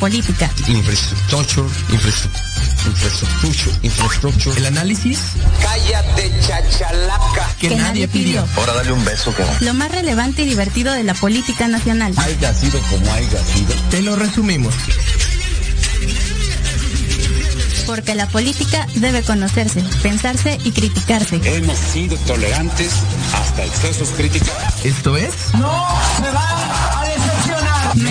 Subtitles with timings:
[0.00, 0.50] Metropolítica.
[0.66, 4.56] Infrastructure, infrastructure, infrastructure.
[4.56, 5.18] El análisis.
[5.60, 7.54] Cállate, chachalaca.
[7.60, 8.46] Que, nadie pidió.
[8.56, 12.14] Ahora dale un beso, que Lo más relevante y divertido de la política nacional.
[12.16, 13.74] Haya sido como haya sido.
[13.90, 14.72] Te lo resumimos.
[17.84, 21.42] Porque la política debe conocerse, pensarse y criticarse.
[21.44, 22.94] Hemos sido tolerantes
[23.34, 24.48] hasta excesos críticos.
[24.82, 25.34] Esto es.
[25.58, 26.89] ¡No se van a decepcionar!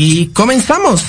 [0.00, 1.02] Y comenzamos.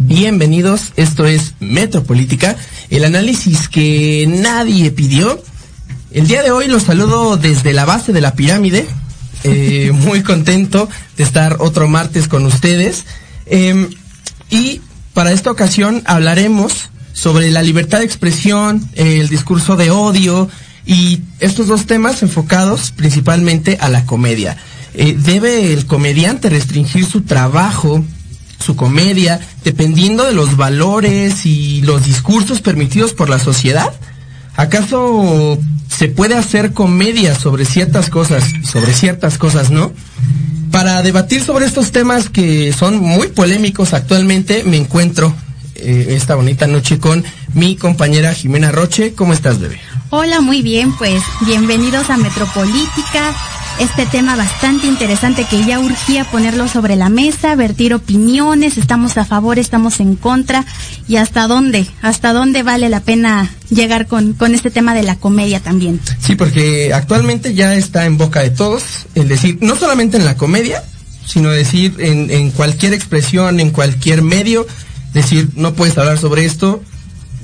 [0.00, 2.56] Bienvenidos, esto es Metropolítica,
[2.90, 5.40] el análisis que nadie pidió.
[6.10, 8.84] El día de hoy los saludo desde la base de la pirámide.
[9.44, 13.04] Eh, muy contento de estar otro martes con ustedes.
[13.46, 13.88] Eh,
[14.50, 14.80] y
[15.14, 20.50] para esta ocasión hablaremos sobre la libertad de expresión, el discurso de odio
[20.84, 24.56] y estos dos temas enfocados principalmente a la comedia.
[24.94, 28.04] Eh, ¿Debe el comediante restringir su trabajo,
[28.62, 33.92] su comedia, dependiendo de los valores y los discursos permitidos por la sociedad?
[34.56, 39.92] ¿Acaso se puede hacer comedia sobre ciertas cosas, sobre ciertas cosas no?
[40.70, 45.34] Para debatir sobre estos temas que son muy polémicos actualmente, me encuentro
[45.74, 47.24] eh, esta bonita noche con
[47.54, 49.14] mi compañera Jimena Roche.
[49.14, 49.80] ¿Cómo estás, bebé?
[50.10, 53.34] Hola, muy bien, pues bienvenidos a Metropolítica.
[53.80, 59.24] Este tema bastante interesante que ya urgía ponerlo sobre la mesa, vertir opiniones, estamos a
[59.24, 60.64] favor, estamos en contra
[61.08, 65.16] y hasta dónde, hasta dónde vale la pena llegar con, con este tema de la
[65.16, 66.00] comedia también.
[66.20, 70.36] Sí, porque actualmente ya está en boca de todos el decir, no solamente en la
[70.36, 70.84] comedia,
[71.26, 74.66] sino decir en, en cualquier expresión, en cualquier medio,
[75.12, 76.82] decir, no puedes hablar sobre esto,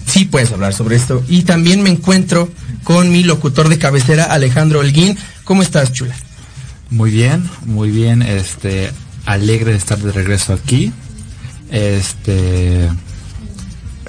[0.06, 1.22] sí puedes hablar sobre esto.
[1.28, 2.48] Y también me encuentro
[2.84, 5.18] con mi locutor de cabecera, Alejandro Holguín.
[5.44, 6.14] ¿Cómo estás, chula?
[6.90, 8.90] Muy bien, muy bien, este,
[9.26, 10.92] alegre de estar de regreso aquí.
[11.70, 12.88] Este,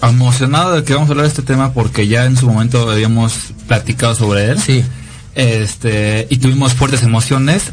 [0.02, 3.54] emocionado de que vamos a hablar de este tema porque ya en su momento habíamos
[3.68, 4.60] platicado sobre él.
[4.60, 4.84] Sí.
[5.36, 7.72] Este, y tuvimos fuertes emociones.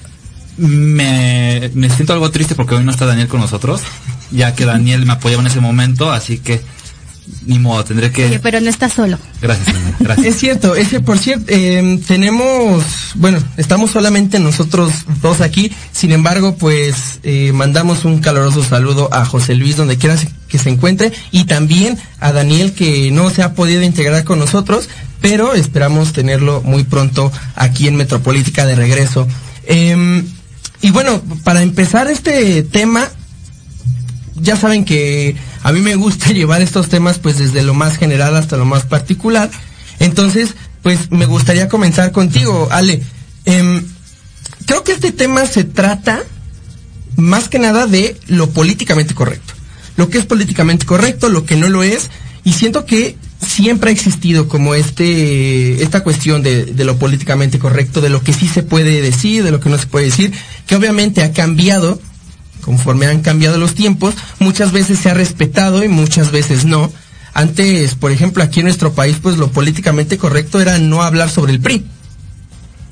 [0.56, 3.82] Me, me siento algo triste porque hoy no está Daniel con nosotros,
[4.30, 6.62] ya que Daniel me apoyaba en ese momento, así que
[7.44, 8.26] ni modo, tendré que...
[8.26, 9.18] Oye, pero no estás solo.
[9.40, 10.26] Gracias, gracias.
[10.26, 14.92] Es cierto, ese por cierto, eh, tenemos, bueno, estamos solamente nosotros
[15.22, 20.16] dos aquí, sin embargo, pues eh, mandamos un caloroso saludo a José Luis donde quiera
[20.48, 24.88] que se encuentre y también a Daniel que no se ha podido integrar con nosotros,
[25.20, 29.26] pero esperamos tenerlo muy pronto aquí en Metropolítica de regreso.
[29.64, 30.22] Eh,
[30.82, 33.08] y bueno, para empezar este tema,
[34.36, 38.36] ya saben que a mí me gusta llevar estos temas pues desde lo más general
[38.36, 39.50] hasta lo más particular.
[39.98, 43.02] Entonces, pues me gustaría comenzar contigo, Ale.
[43.46, 43.82] Eh,
[44.64, 46.22] creo que este tema se trata
[47.16, 49.54] más que nada de lo políticamente correcto.
[49.96, 52.10] Lo que es políticamente correcto, lo que no lo es.
[52.44, 58.00] Y siento que siempre ha existido como este, esta cuestión de, de, lo políticamente correcto,
[58.00, 60.32] de lo que sí se puede decir, de lo que no se puede decir,
[60.68, 62.00] que obviamente ha cambiado
[62.66, 66.92] conforme han cambiado los tiempos, muchas veces se ha respetado y muchas veces no.
[67.32, 71.52] Antes, por ejemplo, aquí en nuestro país, pues lo políticamente correcto era no hablar sobre
[71.52, 71.86] el PRI.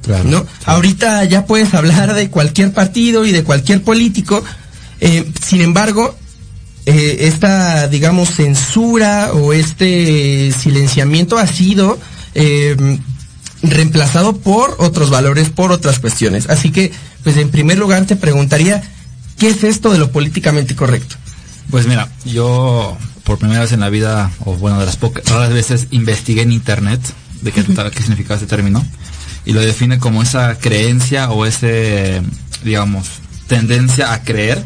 [0.04, 0.44] Claro, ¿no?
[0.44, 0.48] claro.
[0.66, 4.44] Ahorita ya puedes hablar de cualquier partido y de cualquier político.
[5.00, 6.14] Eh, sin embargo,
[6.86, 11.98] eh, esta, digamos, censura o este silenciamiento ha sido
[12.34, 12.76] eh,
[13.62, 16.48] reemplazado por otros valores, por otras cuestiones.
[16.48, 16.92] Así que,
[17.24, 18.82] pues en primer lugar te preguntaría,
[19.38, 21.16] ¿qué es esto de lo políticamente correcto?
[21.70, 25.52] Pues mira, yo por primera vez en la vida, o bueno, de las pocas raras
[25.52, 27.00] veces, investigué en internet
[27.40, 28.84] de qué, qué significaba este término
[29.46, 32.22] y lo define como esa creencia o ese,
[32.64, 33.08] digamos,
[33.46, 34.64] tendencia a creer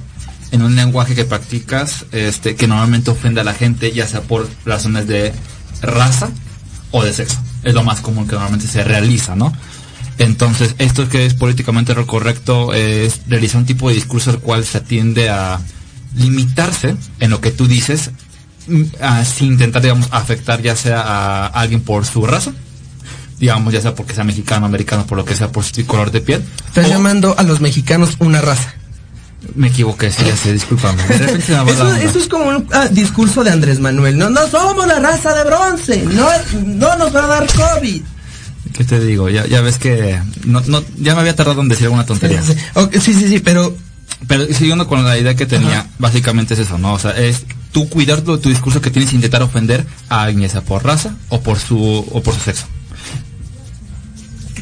[0.50, 4.48] en un lenguaje que practicas, este, que normalmente ofende a la gente, ya sea por
[4.64, 5.32] razones de
[5.82, 6.30] raza
[6.90, 7.38] o de sexo.
[7.64, 9.52] Es lo más común que normalmente se realiza, ¿no?
[10.18, 14.64] Entonces, esto que es políticamente lo correcto es realizar un tipo de discurso el cual
[14.64, 15.60] se atiende a
[16.16, 18.10] limitarse en lo que tú dices
[19.00, 22.52] a, sin intentar, digamos, afectar ya sea a alguien por su raza,
[23.38, 26.20] digamos, ya sea porque sea mexicano, americano, por lo que sea, por su color de
[26.20, 26.44] piel.
[26.66, 28.74] Estás o- llamando a los mexicanos una raza.
[29.54, 31.00] Me equivoqué, sí, ya sé, discúlpame.
[31.72, 34.18] Eso, eso es como un ah, discurso de Andrés Manuel.
[34.18, 36.02] No, no somos la raza de bronce.
[36.12, 36.28] No,
[36.64, 38.02] no nos va a dar COVID.
[38.72, 39.28] ¿Qué te digo?
[39.28, 42.42] Ya, ya ves que no, no, ya me había tardado en decir alguna tontería.
[42.42, 42.54] Sí,
[43.00, 43.76] sí, sí, sí, pero
[44.26, 46.92] Pero siguiendo con la idea que tenía, básicamente es eso, ¿no?
[46.94, 50.48] O sea, es tú cuidar tu, tu discurso que tienes sin intentar ofender a alguien,
[50.50, 52.66] sea por raza o por su, o por su sexo.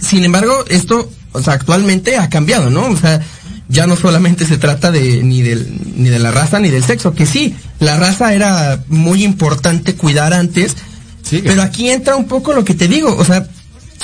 [0.01, 2.87] sin embargo, esto, o sea, actualmente ha cambiado, ¿no?
[2.87, 3.21] O sea,
[3.69, 5.67] ya no solamente se trata de ni del
[5.97, 10.33] ni de la raza ni del sexo, que sí, la raza era muy importante cuidar
[10.33, 10.77] antes,
[11.23, 11.43] Sí.
[11.45, 13.49] pero aquí entra un poco lo que te digo, o sea,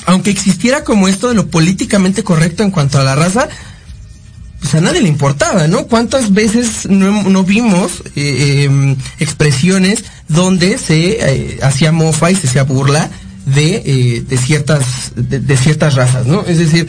[0.06, 3.48] aunque existiera como esto de lo políticamente correcto en cuanto a la raza,
[4.60, 5.86] pues a nadie le importaba, ¿no?
[5.86, 12.62] ¿Cuántas veces no, vimos eh, em, expresiones donde se eh, hacía mofa y se hacía
[12.62, 13.10] burla
[13.46, 16.44] de, eh, de ciertas de, ciertas razas, ¿no?
[16.46, 16.86] Es decir,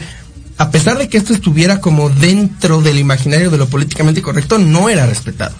[0.56, 4.88] a pesar de que esto estuviera como dentro del imaginario de lo políticamente correcto, no
[4.88, 5.54] era respetado.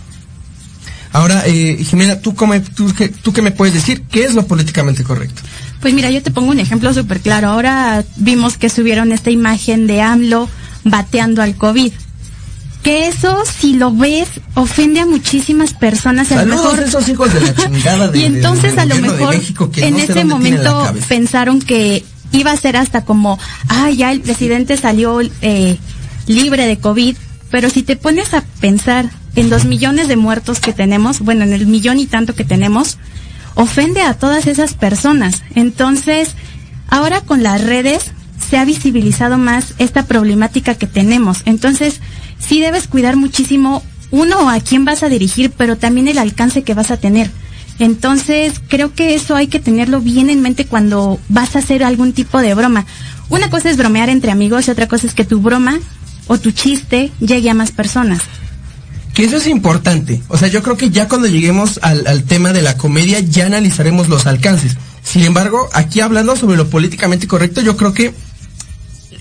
[1.12, 2.34] Ahora, Jimena, ¿tú,
[2.74, 4.02] tú, qué- ¿tú qué me puedes decir?
[4.10, 5.42] ¿Qué es lo políticamente correcto?
[5.84, 7.48] Pues mira, yo te pongo un ejemplo súper claro.
[7.50, 10.48] Ahora vimos que subieron esta imagen de AMLO
[10.82, 11.92] bateando al COVID.
[12.82, 16.32] Que eso, si lo ves, ofende a muchísimas personas.
[16.32, 19.34] A lo mejor esos hijos de la chingada de- y entonces a lo mejor
[19.76, 22.02] en no ese momento pensaron que
[22.32, 23.38] iba a ser hasta como,
[23.68, 25.76] ah, ya el presidente salió eh,
[26.26, 27.14] libre de COVID,
[27.50, 31.52] pero si te pones a pensar en los millones de muertos que tenemos, bueno, en
[31.52, 32.96] el millón y tanto que tenemos,
[33.54, 35.42] ofende a todas esas personas.
[35.54, 36.34] Entonces,
[36.88, 38.12] ahora con las redes
[38.48, 41.42] se ha visibilizado más esta problemática que tenemos.
[41.44, 42.00] Entonces,
[42.38, 46.74] sí debes cuidar muchísimo, uno, a quién vas a dirigir, pero también el alcance que
[46.74, 47.30] vas a tener.
[47.78, 52.12] Entonces, creo que eso hay que tenerlo bien en mente cuando vas a hacer algún
[52.12, 52.86] tipo de broma.
[53.30, 55.80] Una cosa es bromear entre amigos y otra cosa es que tu broma
[56.26, 58.20] o tu chiste llegue a más personas.
[59.14, 60.20] Que eso es importante.
[60.28, 63.46] O sea, yo creo que ya cuando lleguemos al, al tema de la comedia ya
[63.46, 64.76] analizaremos los alcances.
[65.02, 68.12] Sin embargo, aquí hablando sobre lo políticamente correcto, yo creo que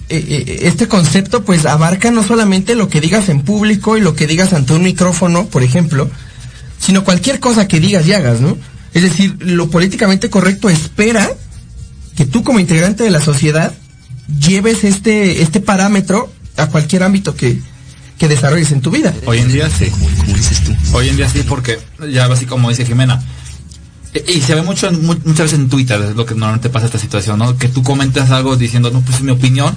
[0.10, 4.16] eh, eh, este concepto pues abarca no solamente lo que digas en público y lo
[4.16, 6.10] que digas ante un micrófono, por ejemplo,
[6.78, 8.58] sino cualquier cosa que digas y hagas, ¿no?
[8.94, 11.32] Es decir, lo políticamente correcto espera
[12.16, 13.74] que tú como integrante de la sociedad
[14.40, 17.60] lleves este, este parámetro a cualquier ámbito que,
[18.18, 19.14] que desarrolles en tu vida.
[19.26, 19.92] Hoy en día sí.
[20.94, 21.80] Hoy en día sí, porque
[22.12, 23.22] ya así como dice Jimena.
[24.14, 26.70] e- Y se ve mucho en- mu- muchas veces en Twitter, es lo que normalmente
[26.70, 27.58] pasa esta situación, ¿no?
[27.58, 29.76] Que tú comentas algo diciendo, no, pues es mi opinión.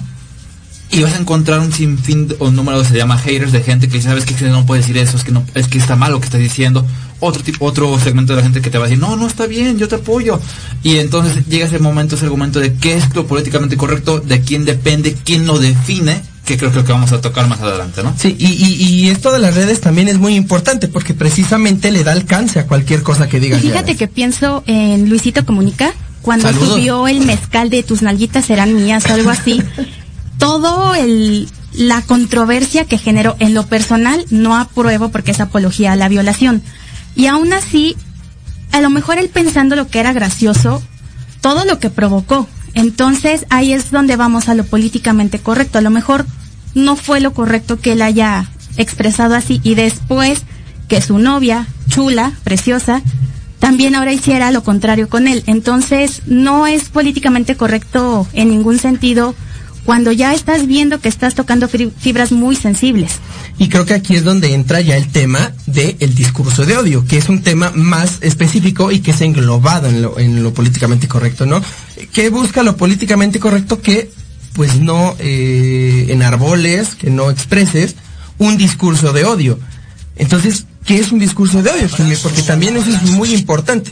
[0.89, 3.61] Y vas a encontrar un sinfín de- o un número que se llama haters de
[3.61, 5.95] gente que dice, sabes que no puedes decir eso, es que no, es que está
[5.97, 6.85] mal lo que estás diciendo.
[7.19, 9.47] Otro tipo, otro segmento de la gente que te va a decir, no, no está
[9.47, 10.39] bien, yo te apoyo.
[10.83, 14.63] Y entonces llega ese momento, ese argumento de qué es lo políticamente correcto, de quién
[14.65, 18.01] depende, quién lo define, que creo que es lo que vamos a tocar más adelante,
[18.01, 18.15] ¿no?
[18.17, 22.05] Sí, y, y, y esto de las redes también es muy importante porque precisamente le
[22.05, 23.63] da alcance a cualquier cosa que digas.
[23.63, 26.75] y fíjate que pienso en Luisito Comunica, cuando Saludos.
[26.75, 29.61] subió el mezcal de tus nalguitas serán mías o algo así.
[30.39, 35.95] todo el la controversia que generó en lo personal no apruebo porque es apología a
[35.95, 36.63] la violación.
[37.15, 37.95] Y aún así,
[38.71, 40.81] a lo mejor él pensando lo que era gracioso,
[41.41, 42.47] todo lo que provocó.
[42.73, 45.77] Entonces ahí es donde vamos a lo políticamente correcto.
[45.77, 46.25] A lo mejor
[46.77, 50.43] no fue lo correcto que él haya expresado así y después
[50.87, 53.01] que su novia, chula, preciosa,
[53.59, 55.43] también ahora hiciera lo contrario con él.
[55.47, 59.35] Entonces no es políticamente correcto en ningún sentido
[59.83, 63.13] cuando ya estás viendo que estás tocando fibras muy sensibles.
[63.57, 67.17] Y creo que aquí es donde entra ya el tema del discurso de odio, que
[67.17, 71.45] es un tema más específico y que es englobado en lo, en lo políticamente correcto,
[71.45, 71.61] ¿no?
[72.11, 73.81] ¿Qué busca lo políticamente correcto?
[73.81, 74.11] Que
[74.57, 77.95] pues no eh, enarboles, que no expreses
[78.39, 79.59] un discurso de odio.
[80.15, 81.87] Entonces, ¿qué es un discurso de odio?
[82.23, 83.91] Porque también eso es muy importante.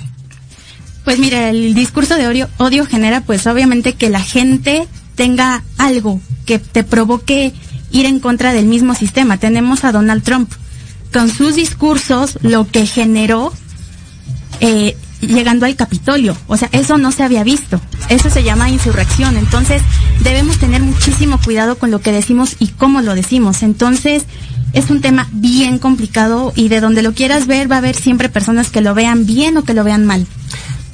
[1.04, 6.20] Pues mira, el discurso de odio, odio genera pues obviamente que la gente tenga algo
[6.48, 7.54] que te provoque
[7.92, 9.38] ir en contra del mismo sistema.
[9.38, 10.52] Tenemos a Donald Trump.
[11.14, 13.54] Con sus discursos lo que generó
[14.62, 16.36] eh, llegando al Capitolio.
[16.48, 17.80] O sea, eso no se había visto.
[18.10, 19.38] Eso se llama insurrección.
[19.38, 19.82] Entonces,
[20.22, 23.64] debemos tener muchísimo cuidado con lo que decimos y cómo lo decimos.
[23.64, 24.24] Entonces,
[24.74, 28.30] es un tema bien complicado y de donde lo quieras ver va a haber siempre
[28.30, 30.26] personas que lo vean bien o que lo vean mal.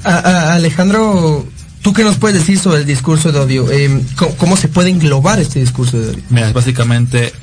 [0.04, 1.46] A- a- Alejandro,
[1.82, 3.72] ¿tú qué nos puedes decir sobre el discurso de odio?
[3.72, 6.24] Eh, ¿cómo, cómo se puede englobar este discurso de odio?
[6.30, 7.34] Mira, básicamente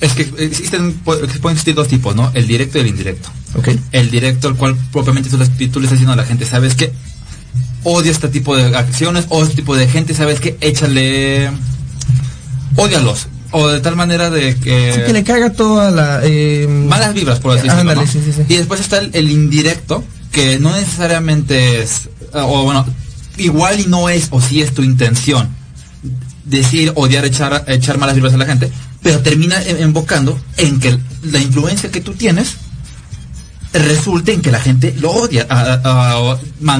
[0.00, 2.30] es que existen pu- pueden existir dos tipos, ¿no?
[2.34, 3.28] El directo y el indirecto.
[3.54, 3.68] ¿Ok?
[3.92, 6.74] El directo, el cual propiamente tú, le- tú le estás diciendo a la gente, ¿sabes
[6.74, 6.92] qué?
[7.84, 10.56] Odio este tipo de acciones o este tipo de gente, ¿sabes qué?
[10.60, 11.50] Échale...
[12.76, 13.28] Ódialos.
[13.52, 14.92] O de tal manera de que...
[14.94, 16.20] Sí, que le caiga toda la...
[16.22, 17.94] Eh, malas vibras, por así decirlo.
[17.94, 18.06] ¿no?
[18.06, 18.42] sí, sí.
[18.48, 22.86] Y después está el, el indirecto, que no necesariamente es, o bueno,
[23.38, 25.48] igual y no es, o sí es tu intención,
[26.44, 28.70] decir, odiar, echar, echar malas vibras a la gente,
[29.02, 32.56] pero termina invocando en que la influencia que tú tienes
[33.72, 36.38] resulte en que la gente lo odia, a, a- a-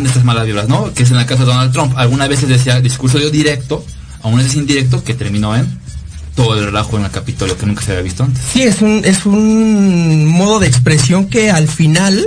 [0.08, 0.92] estas malas vibras, ¿no?
[0.92, 1.92] Que es en el caso de Donald Trump.
[1.96, 3.84] Algunas veces decía discurso de directo,
[4.22, 5.78] aún veces indirecto, que terminó en
[6.34, 8.42] todo el relajo en el Capitolio que nunca se había visto antes.
[8.52, 12.26] Sí, es un, es un modo de expresión que al final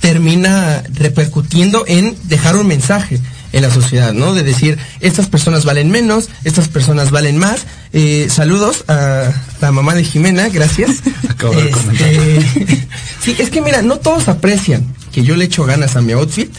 [0.00, 3.20] termina repercutiendo en dejar un mensaje
[3.52, 4.34] en la sociedad, ¿no?
[4.34, 7.66] De decir, estas personas valen menos, estas personas valen más.
[7.92, 9.30] Eh, saludos a
[9.60, 11.02] la mamá de Jimena, gracias.
[11.28, 12.86] Acabo de Este,
[13.22, 16.50] sí, es que mira, no todos aprecian que yo le echo ganas a mi outfit,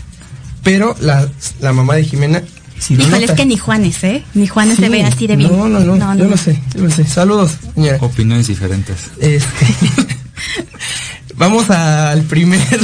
[0.63, 1.27] pero la,
[1.59, 2.43] la mamá de Jimena
[2.79, 4.23] sí Híjole, es que ni Juanes, ¿eh?
[4.33, 5.51] Ni Juanes se Sí, ve así de bien.
[5.51, 7.05] No, no, no, yo lo sé, yo lo sé.
[7.05, 7.97] Saludos, señora.
[8.01, 8.97] Opiniones diferentes.
[9.19, 9.67] Este,
[11.35, 12.79] vamos al primer.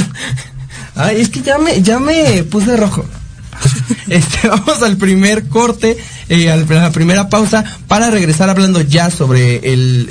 [0.96, 3.04] Ay, es que ya me, ya me puse rojo.
[4.08, 5.96] Este, vamos al primer corte,
[6.28, 9.60] eh, a la primera pausa, para regresar hablando ya sobre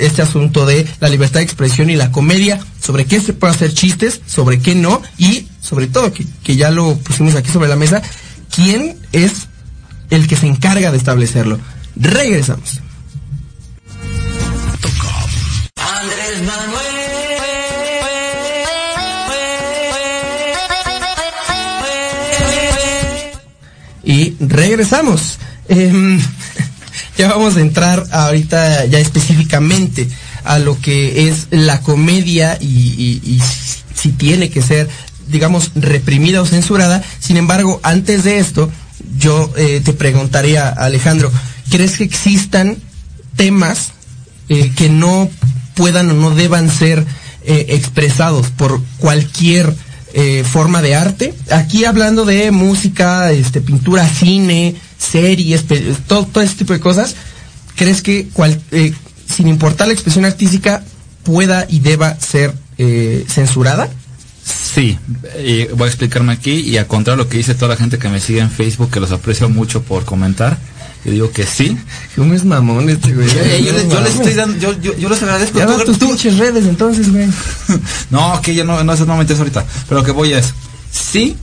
[0.02, 3.74] este asunto de la libertad de expresión y la comedia, sobre qué se puede hacer
[3.74, 7.76] chistes, sobre qué no, y sobre todo, que, que ya lo pusimos aquí sobre la
[7.76, 8.00] mesa,
[8.54, 9.48] quién es
[10.08, 11.58] el que se encarga de establecerlo.
[11.96, 12.80] Regresamos.
[15.76, 16.99] Andrés Manuel.
[24.10, 25.38] Y regresamos.
[25.68, 26.20] Em,
[27.16, 30.08] ya vamos a entrar ahorita ya específicamente
[30.42, 33.40] a lo que es la comedia y,
[33.94, 34.88] si tiene que ser,
[35.28, 37.04] digamos, reprimida o censurada.
[37.20, 38.68] Sin embargo, antes de esto,
[39.16, 41.30] yo eh, te preguntaría, Alejandro,
[41.70, 42.78] ¿crees que existan
[43.36, 43.92] temas
[44.48, 45.30] eh, que no
[45.74, 47.06] puedan o no deban ser
[47.44, 49.72] eh, expresados por cualquier
[50.14, 51.34] eh, forma de arte.
[51.50, 55.64] Aquí hablando de música, este, pintura, cine, series,
[56.06, 57.14] todo, todo ese tipo de cosas.
[57.76, 58.92] ¿Crees que cual- eh,
[59.32, 60.82] sin importar la expresión artística
[61.22, 63.88] pueda y deba ser eh, censurada?
[64.74, 64.98] Sí,
[65.76, 68.08] voy a explicarme aquí y a contrario de lo que dice toda la gente que
[68.08, 70.58] me sigue en Facebook, que los aprecio mucho por comentar,
[71.04, 71.78] yo digo que sí.
[72.16, 73.28] ¿Cómo es mamón este güey?
[73.30, 74.14] Eh, yo, les, yo les Mames.
[74.16, 75.58] estoy dando, yo, yo, yo les agradezco.
[75.58, 77.26] Ya Tú- tus tú- pinches redes entonces, güey.
[78.10, 79.64] no, que ya no, no, eso no me interesa ahorita.
[79.88, 80.52] Pero lo que voy es,
[80.92, 81.36] sí,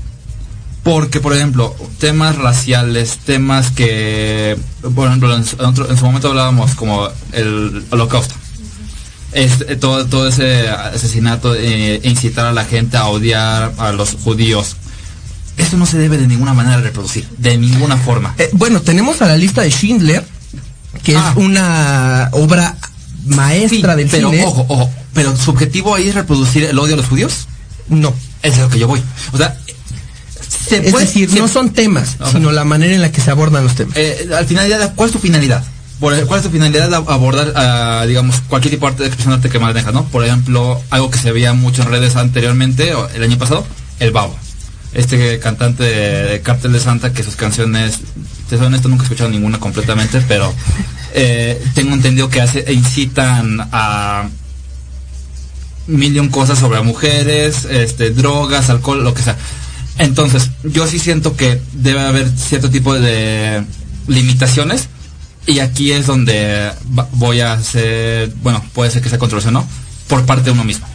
[0.84, 4.58] porque por ejemplo, temas raciales, temas que,
[4.96, 8.36] por ejemplo, en, su- en otro- en su momento hablábamos como el holocausto.
[9.34, 14.78] Este, todo, todo ese asesinato, eh, incitar a la gente a odiar a los judíos.
[15.58, 18.34] Esto no se debe de ninguna manera reproducir, de ninguna forma.
[18.38, 20.24] Eh, bueno, tenemos a la lista de Schindler,
[21.04, 21.32] que Ah.
[21.32, 22.78] es una obra
[23.26, 24.44] maestra Sí, del pero cine.
[24.46, 27.48] ojo, ojo, pero su objetivo ahí es reproducir el odio a los judíos.
[27.90, 28.14] No.
[28.44, 29.02] Es a lo que yo voy.
[29.34, 29.58] O sea,
[30.68, 32.32] se Es puede- decir, se- no son temas, Ajá.
[32.34, 33.96] sino la manera en la que se abordan los temas.
[33.98, 35.64] Eh, al final, ya, ¿cuál es tu finalidad?
[36.00, 39.34] Por- ¿Cuál es tu finalidad de abordar, ah, digamos, cualquier tipo de arte de expresión
[39.34, 40.06] arte que manejas, no?
[40.06, 43.66] Por ejemplo, algo que se veía mucho en redes anteriormente, el año pasado,
[44.00, 44.38] el babo.
[44.94, 48.00] Este cantante de, Cártel de Santa, que sus canciones,
[48.50, 50.54] te soy honesto, nunca he escuchado ninguna completamente, pero
[51.14, 54.30] eh, tengo entendido que hace, incitan a
[55.88, 59.38] millón cosas sobre mujeres, este, drogas, alcohol, lo que sea.
[59.98, 63.64] Entonces, yo sí siento que debe haber cierto tipo de
[64.08, 64.90] limitaciones
[65.48, 66.72] y aquí es donde
[67.14, 69.68] voy a hacer, bueno, puede ser que sea controversial, ¿no?
[70.08, 70.88] Por parte de uno mismo.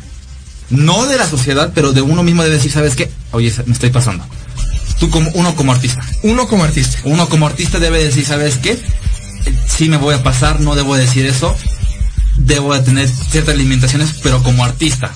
[0.72, 3.10] No de la sociedad, pero de uno mismo debe decir, ¿sabes qué?
[3.30, 4.24] Oye, me estoy pasando.
[4.98, 6.02] Tú como, uno como artista.
[6.22, 6.98] Uno como artista.
[7.04, 8.78] Uno como artista debe decir, ¿sabes qué?
[9.68, 11.54] Sí me voy a pasar, no debo decir eso.
[12.38, 15.12] Debo de tener ciertas limitaciones, pero como artista.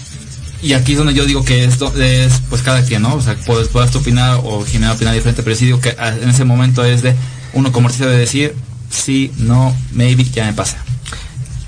[0.62, 3.14] Y aquí es donde yo digo que esto es, pues cada quien, ¿no?
[3.14, 6.14] O sea, puedes, puedes tú opinar o Jimena opinar diferente, pero sí digo que ah,
[6.20, 7.14] en ese momento es de,
[7.54, 8.54] uno como artista debe decir,
[8.90, 10.78] sí, no, maybe, ya me pasa.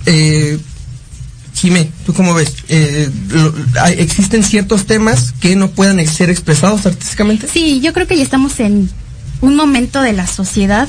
[0.04, 0.58] Eh,
[1.60, 2.52] Jimé, ¿tú cómo ves?
[2.68, 3.54] Eh, lo-
[3.88, 7.48] ¿Existen ciertos temas que no puedan ser expresados artísticamente?
[7.48, 8.88] Sí, yo creo que ya estamos en
[9.40, 10.88] un momento de la sociedad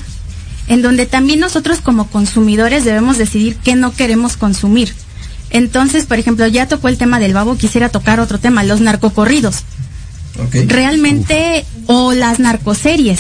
[0.67, 4.93] en donde también nosotros como consumidores debemos decidir qué no queremos consumir.
[5.49, 9.63] Entonces, por ejemplo, ya tocó el tema del babo, quisiera tocar otro tema, los narcocorridos.
[10.67, 13.19] Realmente, o las narcoseries.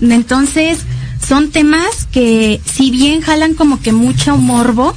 [0.00, 0.78] Entonces,
[1.26, 4.94] son temas que si bien jalan como que mucho morbo,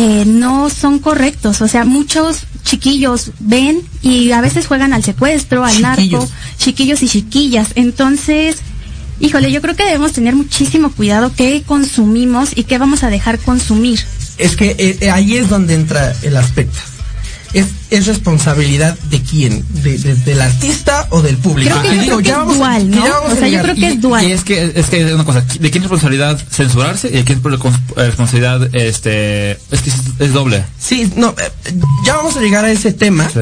[0.00, 1.60] eh, no son correctos.
[1.60, 7.02] O sea, muchos chiquillos ven y a veces juegan al secuestro, al narco, Chiquillos.
[7.02, 7.70] y chiquillas.
[7.74, 8.58] Entonces,
[9.18, 13.40] híjole, yo creo que debemos tener muchísimo cuidado qué consumimos y qué vamos a dejar
[13.40, 13.98] consumir.
[14.38, 16.78] Es que eh, eh, ahí es donde entra el aspecto.
[17.54, 21.70] Es, es responsabilidad de quién, de, de- del artista o del público.
[21.80, 23.04] Creo que, yo digo, creo que ya es dual, ¿no?
[23.32, 24.26] O sea, yo creo que Y- es dual.
[24.28, 27.38] Y es que, es que una cosa, ¿de quién es responsabilidad censurarse y de quién
[27.38, 30.62] es respons- responsabilidad, este, es que es, es doble?
[30.78, 31.74] Sí, no, eh,
[32.04, 33.28] ya vamos a llegar a ese tema.
[33.32, 33.40] Sí.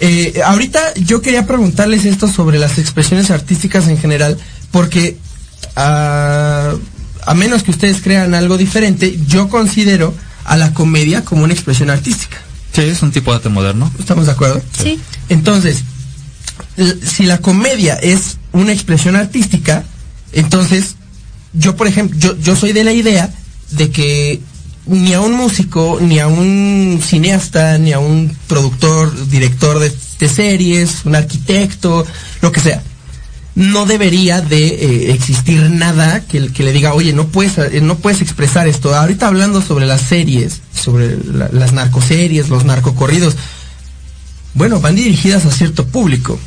[0.00, 4.38] Eh, ahorita yo quería preguntarles esto sobre las expresiones artísticas en general,
[4.70, 5.18] porque
[5.76, 6.72] ah,
[7.26, 11.90] a menos que ustedes crean algo diferente, yo considero a la comedia como una expresión
[11.90, 12.38] artística.
[12.72, 13.92] Sí, es un tipo de arte moderno.
[13.98, 14.62] ¿Estamos de acuerdo?
[14.80, 15.00] Sí.
[15.28, 15.82] Entonces,
[17.02, 19.84] si la comedia es una expresión artística,
[20.32, 20.96] entonces
[21.52, 23.32] yo, por ejemplo, yo, yo soy de la idea
[23.72, 24.40] de que
[24.86, 30.28] ni a un músico, ni a un cineasta, ni a un productor, director de, de
[30.28, 32.06] series, un arquitecto,
[32.40, 32.82] lo que sea,
[33.54, 37.96] no debería de eh, existir nada que, que le diga, oye, no puedes, eh, no
[37.98, 38.94] puedes expresar esto.
[38.94, 43.36] Ahorita hablando sobre las series, sobre la- las narcoseries, los narcocorridos,
[44.54, 46.38] bueno, van dirigidas a cierto público.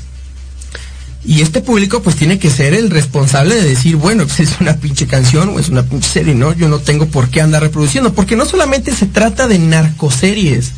[1.26, 4.76] Y este público pues tiene que ser el responsable de decir, bueno, pues es una
[4.76, 6.54] pinche canción o es una pinche serie, ¿no?
[6.54, 10.72] Yo no tengo por qué andar reproduciendo, porque no solamente se trata de narcoseries.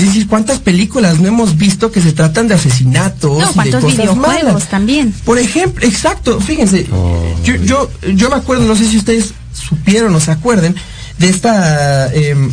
[0.00, 3.52] Es decir, ¿cuántas películas no hemos visto que se tratan de asesinatos No, y de
[3.54, 4.68] ¿cuántos cosas videojuegos malas?
[4.68, 5.12] también?
[5.24, 10.14] Por ejemplo, exacto, fíjense, Oh, yo, yo, yo me acuerdo, no sé si ustedes supieron
[10.14, 10.74] o se acuerden,
[11.18, 12.50] de esta, em,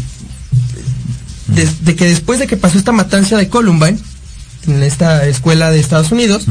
[1.47, 3.97] de, de que después de que pasó esta matanza de Columbine,
[4.67, 6.45] en esta escuela de Estados Unidos,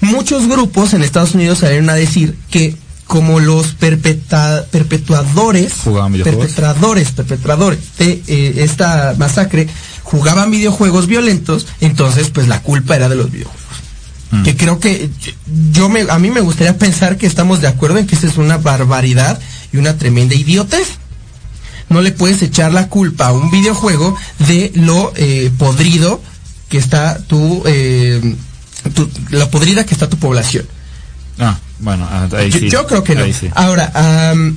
[0.00, 2.74] muchos grupos en Estados Unidos salieron a decir que
[3.06, 5.74] como los perpetua- perpetuadores,
[6.24, 9.68] perpetradores, perpetradores de eh, esta masacre,
[10.02, 13.62] jugaban videojuegos violentos, entonces pues la culpa era de los videojuegos
[14.32, 14.44] Mm.
[14.44, 15.10] que creo que
[15.72, 18.38] yo me a mí me gustaría pensar que estamos de acuerdo en que esta es
[18.38, 19.38] una barbaridad
[19.74, 20.86] y una tremenda idiotez.
[21.90, 24.16] No le puedes echar la culpa a un videojuego
[24.48, 26.22] de lo eh, podrido
[26.70, 28.34] que está tu, eh,
[28.94, 30.64] tu- la podrida que está tu población.
[31.38, 32.70] Ah, bueno, ah, ahí Yo, sí.
[32.70, 33.26] yo creo que no.
[33.26, 33.50] Sí.
[33.54, 33.92] Ahora,
[34.30, 34.56] am,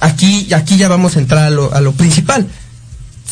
[0.00, 2.48] aquí, aquí ya vamos a entrar a lo, a lo principal.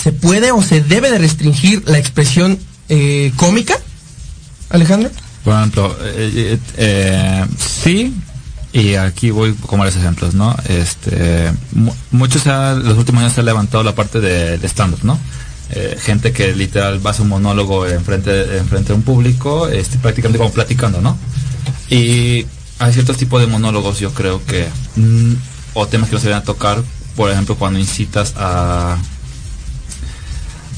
[0.00, 3.76] ¿Se puede o se debe de restringir la expresión eh, cómica,
[4.70, 5.10] Alejandro?
[5.44, 8.14] Por ejemplo, eh, eh, sí,
[8.72, 10.54] y aquí voy con varios ejemplos, ¿no?
[10.68, 15.18] Este, mu- muchos los últimos años se ha levantado la parte de, de stand-up, ¿no?
[16.00, 20.52] Gente que literal va a un monólogo enfrente, enfrente de un público, este, prácticamente como
[20.52, 21.16] platicando, ¿no?
[21.90, 22.46] Y
[22.78, 25.32] hay ciertos tipos de monólogos, yo creo que, mm,
[25.74, 26.82] o temas que no se deben tocar,
[27.16, 28.96] por ejemplo, cuando incitas a...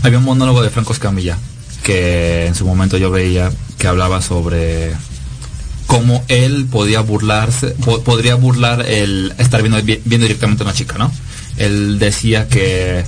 [0.03, 1.37] Había un monólogo de Franco Escamilla,
[1.83, 4.93] que en su momento yo veía que hablaba sobre
[5.87, 10.75] cómo él podía burlarse, po- podría burlar el estar viendo, vi- viendo directamente a una
[10.75, 11.11] chica, ¿no?
[11.57, 13.05] Él decía que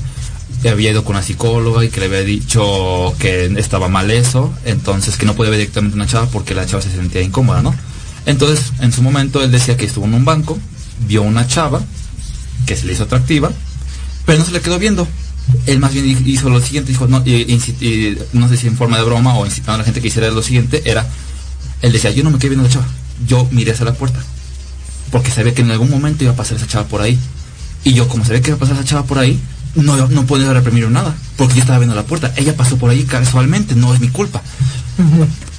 [0.69, 5.17] había ido con una psicóloga y que le había dicho que estaba mal eso, entonces
[5.17, 7.75] que no podía ver directamente a una chava porque la chava se sentía incómoda, ¿no?
[8.27, 10.59] Entonces, en su momento él decía que estuvo en un banco,
[11.07, 11.81] vio una chava
[12.67, 13.51] que se le hizo atractiva,
[14.27, 15.07] pero no se le quedó viendo.
[15.67, 18.97] Él más bien hi- hizo lo siguiente, dijo, no, y- no sé si en forma
[18.99, 21.07] de broma o incitando a la gente que hiciera lo siguiente, era,
[21.83, 22.87] él decía, yo no me quedé viendo a la chava,
[23.27, 24.21] yo miré hacia la puerta,
[25.11, 27.19] porque sabía que en algún momento iba a pasar esa chava por ahí.
[27.85, 29.39] Y yo, como sabía que iba a pasar esa chava por ahí,
[29.75, 32.33] no, no podía reprimir nada, porque yo estaba viendo la puerta.
[32.37, 34.43] Ella pasó por ahí casualmente, no es mi culpa.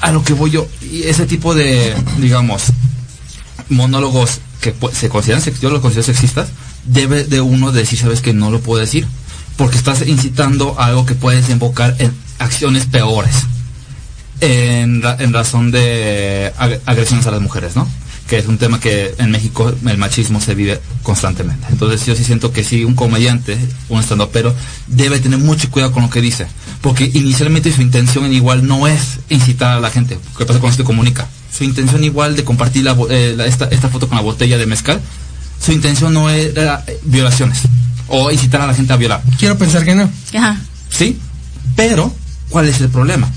[0.01, 2.63] A lo que voy yo, y ese tipo de, digamos,
[3.69, 6.49] monólogos que pu- se consideran yo los considero sexistas,
[6.85, 9.07] debe de uno decir, sabes que no lo puedo decir,
[9.57, 13.33] porque estás incitando a algo que puede desembocar en acciones peores,
[14.39, 17.87] en, ra- en razón de ag- agresiones a las mujeres, ¿no?
[18.27, 21.67] Que es un tema que en México el machismo se vive constantemente.
[21.69, 23.57] Entonces yo sí siento que sí, un comediante,
[23.89, 24.55] un estando pero
[24.87, 26.47] debe tener mucho cuidado con lo que dice,
[26.81, 30.77] porque inicialmente su intención en igual no es incitar a la gente, ¿qué pasa cuando
[30.77, 31.27] se te comunica?
[31.55, 35.01] Su intención igual de compartir eh, esta, esta foto con la botella de mezcal,
[35.63, 37.59] su intención no era eh, violaciones
[38.11, 39.23] o incitar a la gente a violar.
[39.39, 40.09] Quiero pensar que no.
[40.33, 40.59] Ajá.
[40.89, 41.17] ¿Sí?
[41.75, 42.13] Pero,
[42.49, 43.29] ¿cuál es el problema?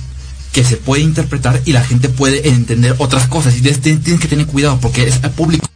[0.52, 3.56] Que se puede interpretar y la gente puede entender otras cosas.
[3.56, 5.66] Y tienes que tener cuidado porque es al público.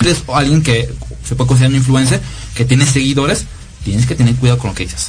[0.00, 0.88] Eres alguien que
[1.28, 2.20] se puede considerar un influencer,
[2.54, 3.44] que tiene seguidores,
[3.84, 5.08] tienes que tener cuidado con lo que dices.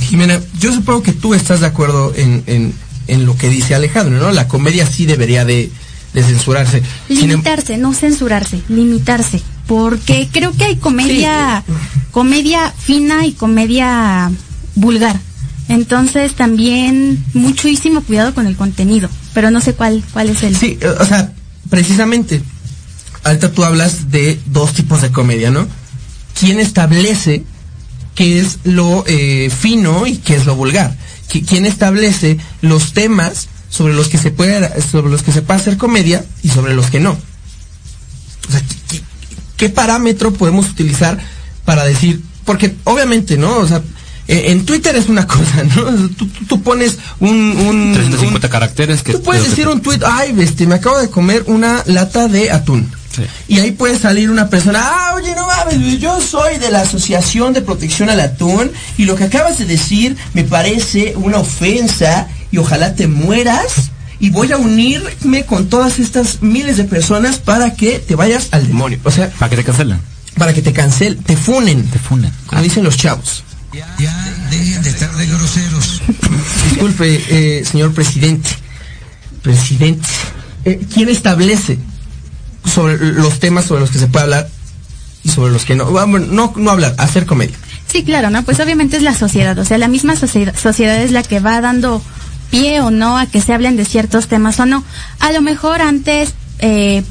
[0.00, 2.74] Jimena, yo supongo que tú estás de acuerdo en, en,
[3.08, 4.30] en lo que dice Alejandro, ¿no?
[4.30, 5.70] La comedia sí debería de,
[6.12, 6.82] de censurarse.
[7.08, 9.40] Sin em- Limitarse, no censurarse, limitarse.
[9.66, 11.64] Porque creo que hay comedia,
[12.12, 14.30] comedia fina y comedia
[14.74, 15.18] vulgar.
[15.68, 19.08] Entonces también muchísimo cuidado con el contenido.
[19.34, 20.56] Pero no sé cuál, cuál es el.
[20.56, 21.32] Sí, eh, o sea,
[21.68, 22.40] precisamente,
[23.24, 25.66] ahorita tú hablas de dos tipos de comedia, ¿no?
[26.38, 27.44] quién establece
[28.14, 30.94] qué es lo eh, fino y qué es lo vulgar.
[31.32, 35.60] Qui- ¿Quién establece los temas sobre los que se puede sobre los que se puede
[35.60, 37.12] hacer comedia y sobre los que no?
[37.12, 38.62] O sea,
[39.56, 41.18] ¿qué, parámetro podemos utilizar
[41.64, 42.20] para decir?
[42.44, 43.56] Porque obviamente, ¿no?
[43.58, 43.82] O sea,
[44.28, 45.84] eh, en Twitter es una cosa, ¿no?
[46.08, 49.80] Tú, tú- tú pones un, un, 350 un- caracteres que Tú puedes que decir un
[49.80, 52.90] tweet, ay, este, me acabo de comer una lata de atún.
[53.14, 53.22] Sí.
[53.48, 57.54] Y ahí puede salir una persona, ah, oye, no mames, yo soy de la Asociación
[57.54, 62.58] de Protección al Atún y lo que acabas de decir me parece una ofensa y
[62.58, 67.98] ojalá te mueras y voy a unirme con todas estas miles de personas para que
[67.98, 68.98] te vayas al demonio.
[69.04, 70.00] O sea, Para que te cancelen.
[70.38, 72.32] para que te cancelen, te funen, Te funen.
[72.46, 73.42] como dicen los chavos.
[73.98, 74.14] Ya
[74.50, 76.00] dejen de estar de groseros.
[76.70, 78.48] Disculpe, eh, señor presidente.
[79.42, 80.08] Presidente.
[80.64, 81.78] Eh, ¿Quién establece
[82.64, 84.48] sobre los temas sobre los que se puede hablar
[85.24, 85.90] y sobre los que no?
[85.92, 87.54] Vamos, no, no hablar, hacer comedia.
[87.86, 88.42] Sí, claro, ¿no?
[88.44, 91.60] Pues obviamente es la sociedad, o sea, la misma sociedad, sociedad es la que va
[91.60, 92.02] dando
[92.50, 94.84] pie o no a que se hablen de ciertos temas o no.
[95.20, 97.02] A lo mejor antes eh,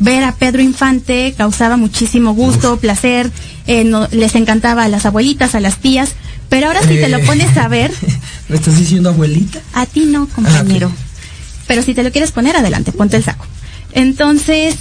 [0.00, 3.30] ver a Pedro Infante causaba muchísimo gusto, placer,
[3.66, 6.10] eh, no- les encantaba a las abuelitas, a las tías,
[6.48, 7.24] pero ahora si te lo Eh.
[7.26, 7.92] pones a ver,
[8.48, 9.60] ¿Me estás diciendo abuelita?
[9.72, 10.88] a ti no, compañero.
[10.90, 11.64] Ah, ok.
[11.66, 13.46] Pero si te lo quieres poner, adelante, ponte el saco.
[13.92, 14.76] Entonces,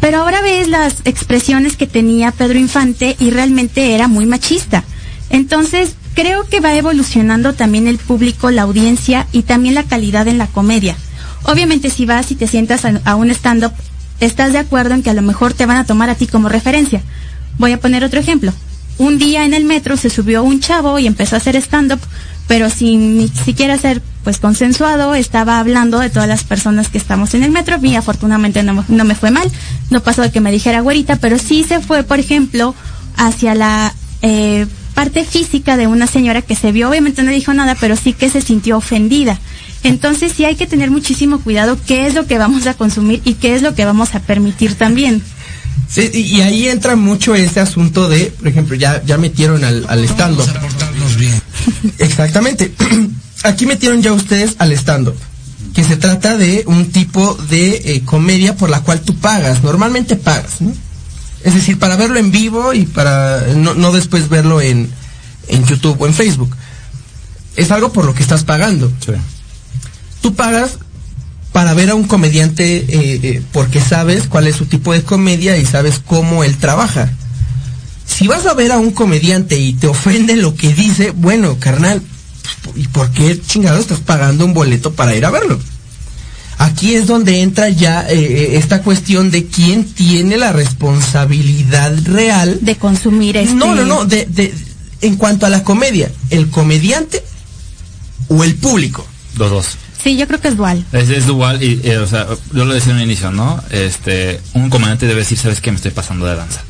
[0.00, 4.84] pero ahora ves las expresiones que tenía Pedro Infante y realmente era muy machista.
[5.30, 10.38] Entonces, creo que va evolucionando también el público, la audiencia y también la calidad en
[10.38, 10.96] la comedia.
[11.44, 13.72] Obviamente, si vas y te sientas a, un stand-up,
[14.20, 16.48] estás de acuerdo en que a lo mejor te van a tomar a ti como
[16.48, 17.02] referencia.
[17.58, 18.52] Voy a poner otro ejemplo.
[18.96, 22.00] Un día en el metro se subió un chavo y empezó a hacer stand-up,
[22.46, 27.34] pero sin ni siquiera ser pues consensuado, estaba hablando de todas las personas que estamos
[27.34, 27.78] en el metro.
[27.82, 29.50] Y afortunadamente no, no me fue mal,
[29.90, 32.74] no pasó de que me dijera güerita, pero sí se fue, por ejemplo,
[33.16, 37.76] hacia la eh, parte física de una señora que se vio, obviamente no dijo nada,
[37.78, 39.38] pero sí que se sintió ofendida.
[39.82, 43.34] Entonces sí hay que tener muchísimo cuidado qué es lo que vamos a consumir y
[43.34, 45.22] qué es lo que vamos a permitir también.
[45.88, 49.84] Sí, y, y ahí entra mucho este asunto de, por ejemplo, ya, ya metieron al,
[49.88, 50.46] al stand-up.
[50.46, 51.42] Vamos a portarnos bien.
[51.98, 52.72] Exactamente.
[53.44, 55.16] Aquí metieron ya ustedes al stand-up,
[55.74, 60.16] que se trata de un tipo de eh, comedia por la cual tú pagas, normalmente
[60.16, 60.72] pagas, ¿no?
[61.44, 64.90] Es decir, para verlo en vivo y para no, no después verlo en,
[65.48, 66.56] en YouTube o en Facebook.
[67.54, 68.90] Es algo por lo que estás pagando.
[69.04, 69.12] Sí.
[70.22, 70.78] Tú pagas
[71.52, 72.86] para ver a un comediante eh,
[73.22, 77.12] eh, porque sabes cuál es su tipo de comedia y sabes cómo él trabaja.
[78.06, 82.02] Si vas a ver a un comediante y te ofende lo que dice, bueno, carnal,
[82.74, 85.60] ¿y por qué chingado estás pagando un boleto para ir a verlo?
[86.58, 92.58] Aquí es donde entra ya eh, eh, esta cuestión de quién tiene la responsabilidad real
[92.62, 93.54] De consumir este...
[93.54, 94.54] no, no, no, de, de-
[95.00, 97.22] en cuanto a la comedia, ¿el comediante
[98.28, 99.06] o el público?
[99.36, 99.66] Los dos.
[100.02, 100.84] Sí, yo creo que es dual.
[100.92, 103.62] Es, es dual y, eh, o sea, yo lo decía en un inicio, ¿no?
[103.70, 105.70] Este, un comediante debe decir, ¿sabes qué?
[105.72, 106.62] Me estoy pasando de danza.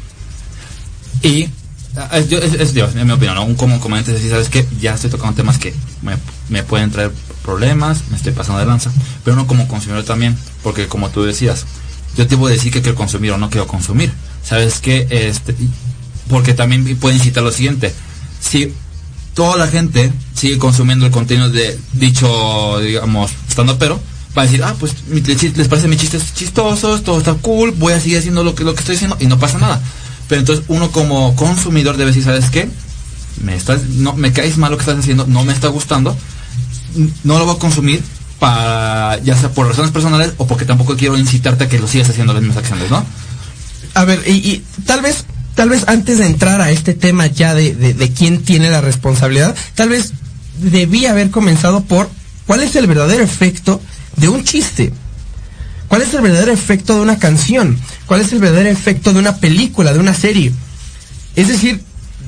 [1.23, 1.49] Y,
[1.97, 3.44] ah, es, yo- es, es, mi opinión, ¿no?
[3.44, 4.66] Un como comediante es decir, ¿sabes qué?
[4.81, 6.16] Ya estoy tocando temas que me,
[6.49, 7.12] me pueden traer
[7.44, 8.90] problemas, me estoy pasando de lanza.
[9.22, 11.66] Pero uno como consumidor también, porque como tú decías,
[12.16, 14.12] yo te voy a decir que quiero consumir o no quiero consumir.
[14.42, 15.07] ¿Sabes qué?
[15.11, 15.54] Este,
[16.28, 17.92] porque también pueden citar lo siguiente.
[18.40, 18.72] Si
[19.35, 24.00] toda la gente sigue consumiendo el contenido de dicho, digamos, estando pero,
[24.37, 28.00] va a decir, ah, pues les, parece mis chistes chistosos, todo está cool, voy a
[28.00, 29.80] seguir haciendo lo que, lo que estoy haciendo y no pasa nada.
[30.28, 32.68] Pero entonces uno como consumidor debe decir, ¿sabes qué?
[33.42, 36.16] Me estás, no, me caes mal lo que estás haciendo, no me está gustando,
[37.24, 38.02] no lo voy a consumir
[38.38, 42.11] para, ya sea por razones personales o porque tampoco quiero incitarte a que lo sigas
[42.11, 43.04] haciendo las mismas acciones, ¿no?
[43.94, 47.54] A ver, y, y tal vez, tal vez antes de entrar a este tema ya
[47.54, 50.12] de, de, de quién tiene la responsabilidad, tal vez
[50.59, 52.11] debía haber comenzado por
[52.46, 53.80] cuál es el verdadero efecto
[54.16, 54.92] de un chiste.
[55.88, 57.78] ¿Cuál es el verdadero efecto de una canción?
[58.07, 60.52] ¿Cuál es el verdadero efecto de una película, de una serie?
[61.37, 61.83] Es decir,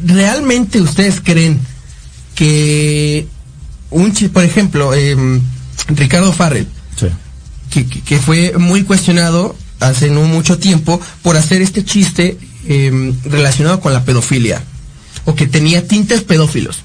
[0.05, 1.61] ¿realmente ustedes creen
[2.35, 3.27] que
[3.91, 5.41] un chiste, por ejemplo, em,
[5.89, 6.67] Ricardo Farrell,
[6.99, 7.07] Sí.
[7.71, 13.15] que, que- que fue muy cuestionado hace no mucho tiempo por hacer este chiste em,
[13.25, 14.63] relacionado con la pedofilia
[15.25, 16.79] o que tenía tintes pedófilos.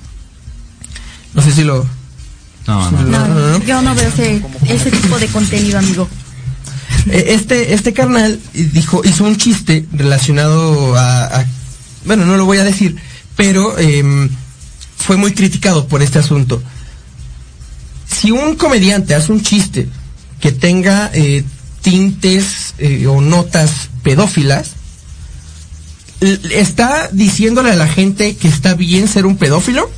[1.34, 1.88] No sé si lo...
[2.68, 3.02] No, no.
[3.04, 3.64] No, no, no.
[3.66, 6.08] Yo no veo ese, ese tipo de contenido, amigo.
[7.08, 11.46] Eh, Este, este carnal dijo, hizo un chiste relacionado a, a-
[12.06, 12.96] bueno, no lo voy a decir,
[13.36, 14.30] pero em,
[14.98, 16.62] fue muy criticado por este asunto.
[18.22, 19.88] Si un comediante hace un chiste
[20.40, 21.44] que tenga eh,
[21.82, 24.72] tintes eh, o notas pedófilas,
[26.52, 29.90] está diciéndole a la gente que está bien ser un pedófilo.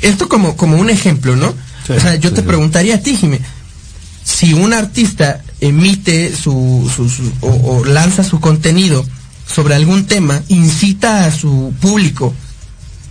[0.00, 1.54] Esto como, como un ejemplo, ¿no?
[1.86, 3.40] Sí, o sea, yo sí, te preguntaría a ti, Jimé,
[4.24, 9.04] si un artista emite su, su- su- o, o lanza su contenido
[9.52, 12.34] sobre algún tema, incita a su público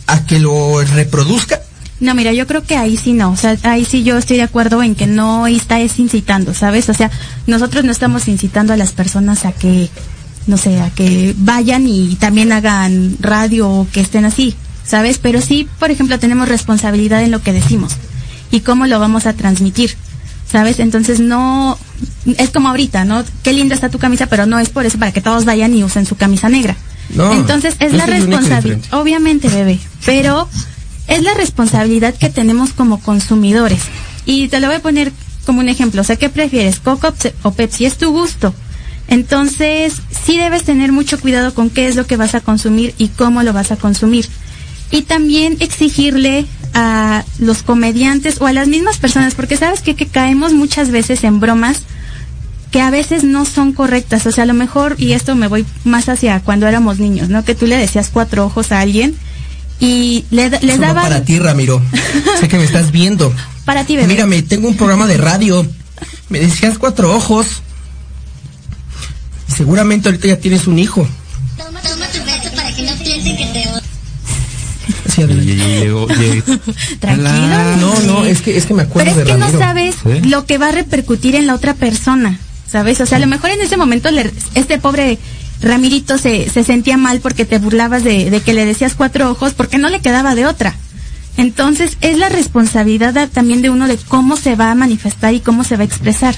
[0.08, 1.62] a que lo reproduzca.
[2.02, 4.44] No, mira, yo creo que ahí sí no, o sea, ahí sí yo estoy de
[4.44, 6.90] acuerdo en que no está es incitando, ¿sabes?
[6.90, 7.12] O sea,
[7.46, 9.88] nosotros no estamos incitando a las personas a que,
[10.48, 15.20] no sé, a que vayan y también hagan radio o que estén así, ¿sabes?
[15.20, 17.94] Pero sí, por ejemplo, tenemos responsabilidad en lo que decimos
[18.50, 19.96] y cómo lo vamos a transmitir,
[20.52, 20.80] ¿sabes?
[20.80, 21.78] Entonces no,
[22.26, 23.24] es como ahorita, ¿no?
[23.44, 25.84] Qué linda está tu camisa, pero no es por eso para que todos vayan y
[25.84, 26.76] usen su camisa negra.
[27.14, 30.50] No, Entonces es la responsabilidad, obviamente, bebé, pero
[31.08, 33.82] es la responsabilidad que tenemos como consumidores.
[34.26, 35.12] Y te lo voy a poner
[35.46, 36.02] como un ejemplo.
[36.02, 36.80] O sea, ¿qué prefieres?
[36.80, 37.86] ¿Coca o Pepsi?
[37.86, 38.54] Es tu gusto.
[39.08, 43.10] Entonces, sí debes tener mucho cuidado con qué es lo que vas a consumir y
[43.10, 44.28] cómo lo vas a consumir.
[44.90, 49.96] Y también exigirle a los comediantes o a las mismas personas, porque sabes qué?
[49.96, 51.82] que caemos muchas veces en bromas
[52.72, 54.26] que a veces no son correctas.
[54.26, 57.44] O sea, a lo mejor, y esto me voy más hacia cuando éramos niños, ¿no?
[57.44, 59.16] Que tú le decías cuatro ojos a alguien
[59.82, 61.04] y le, da- les Eso va daban...
[61.04, 61.82] para ti, Ramiro.
[62.40, 63.34] sé que me estás viendo.
[63.66, 64.08] Para ti, bebé.
[64.08, 65.68] Mírame, tengo un programa de radio.
[66.30, 67.62] Me decías cuatro ojos.
[69.48, 71.08] Seguramente ahorita ya tienes un hijo.
[71.58, 73.82] Toma, toma tu beso para que no piensen que te llegó-
[76.08, 76.44] llegué-
[77.00, 77.78] Tranquilo.
[77.78, 80.22] No, no, es que, es que me acuerdo Pero es de que no sabes ¿Sí?
[80.30, 82.40] lo que va a repercutir en la otra persona,
[82.72, 83.00] ¿sabes?
[83.02, 85.20] O sea, a lo mejor en ese momento le- este pobre
[85.62, 89.54] Ramirito se, se sentía mal porque te burlabas de, de que le decías cuatro ojos
[89.54, 90.76] porque no le quedaba de otra.
[91.38, 95.40] Entonces, es la responsabilidad da- también de uno de cómo se va a manifestar y
[95.40, 96.36] cómo se va a expresar.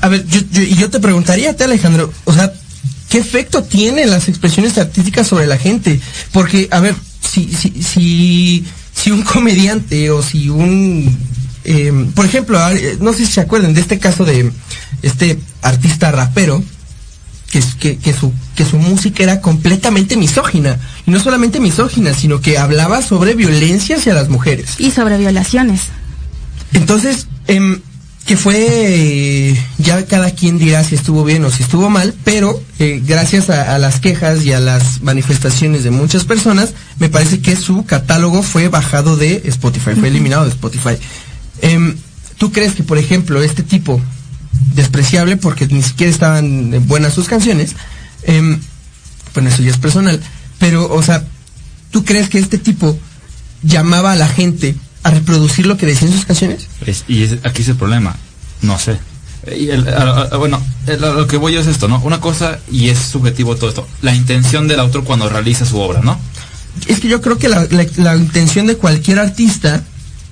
[0.00, 2.52] A ver, yo, yo- yo te preguntaría ti, Alejandro, o sea,
[3.08, 6.00] ¿qué efecto tienen las expresiones artísticas sobre la gente?
[6.32, 11.16] Porque, a ver, si, si, si, si un comediante o si un,
[11.64, 14.50] eh, por ejemplo, eh, no sé si se acuerdan de este caso de
[15.02, 16.62] este artista rapero,
[17.50, 20.78] que, es- que, que su, que su música era completamente misógina.
[21.06, 24.74] Y no solamente misógina, sino que hablaba sobre violencia hacia las mujeres.
[24.78, 25.82] Y sobre violaciones.
[26.72, 27.80] Entonces, em,
[28.26, 32.62] que fue, eh, ya cada quien dirá si estuvo bien o si estuvo mal, pero
[32.78, 37.40] eh, gracias a, a las quejas y a las manifestaciones de muchas personas, me parece
[37.40, 40.96] que su catálogo fue bajado de Spotify, fue eliminado de Spotify.
[41.62, 41.96] Em,
[42.36, 43.98] ¿Tú crees que, por ejemplo, este tipo,
[44.74, 47.74] despreciable porque ni siquiera estaban eh, buenas sus canciones,
[48.22, 48.58] em,
[49.34, 50.20] bueno, eso ya es personal,
[50.58, 51.24] pero, o sea,
[51.90, 52.98] ¿tú crees que este tipo
[53.62, 56.66] llamaba a la gente a reproducir lo que decían sus canciones?
[56.86, 58.16] Es- y es- aquí es el problema.
[58.62, 58.98] No sé.
[59.56, 62.00] Y el- a- a- bueno, el- a lo que voy yo es esto, ¿no?
[62.00, 66.00] Una cosa, y es subjetivo todo esto, la intención del autor cuando realiza su obra,
[66.02, 66.18] ¿no?
[66.86, 69.82] Es que yo creo que la, la- la intención de cualquier artista,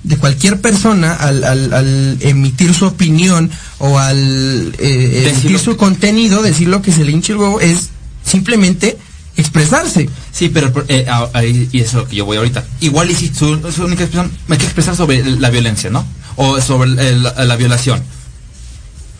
[0.07, 5.75] de cualquier persona, al, al- al emitir su opinión o al eh, Decir emitir su
[5.77, 7.89] contenido, decir lo que se le hinche el huevo, es
[8.25, 8.97] simplemente
[9.35, 10.09] expresarse.
[10.31, 12.63] Sí, pero eh, ahí, y eso es lo que yo voy ahorita.
[12.79, 16.05] Igual y si su, su única expresión, me hay que expresar sobre la violencia, ¿no?
[16.37, 17.99] O sobre la, la violación.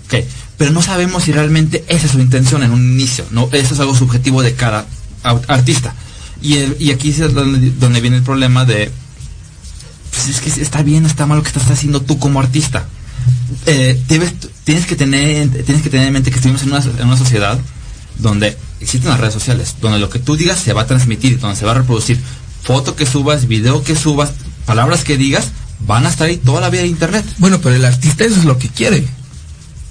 [0.05, 0.23] Ok,
[0.57, 3.49] pero no sabemos si realmente esa es su intención en un inicio, ¿no?
[3.51, 4.85] Eso es algo subjetivo de cada
[5.47, 5.93] artista.
[6.41, 8.91] Y, el- y aquí es donde, donde viene el problema de,
[10.17, 12.85] pues es que está bien está mal lo que estás haciendo tú como artista.
[13.65, 17.17] Eh, tienes, que tener, tienes que tener en mente que estuvimos en una, en una
[17.17, 17.59] sociedad
[18.17, 21.55] donde existen las redes sociales, donde lo que tú digas se va a transmitir, donde
[21.55, 22.19] se va a reproducir.
[22.63, 24.31] Foto que subas, video que subas,
[24.65, 25.49] palabras que digas,
[25.85, 27.25] van a estar ahí toda la vida en internet.
[27.37, 29.05] Bueno, pero el artista eso es lo que quiere.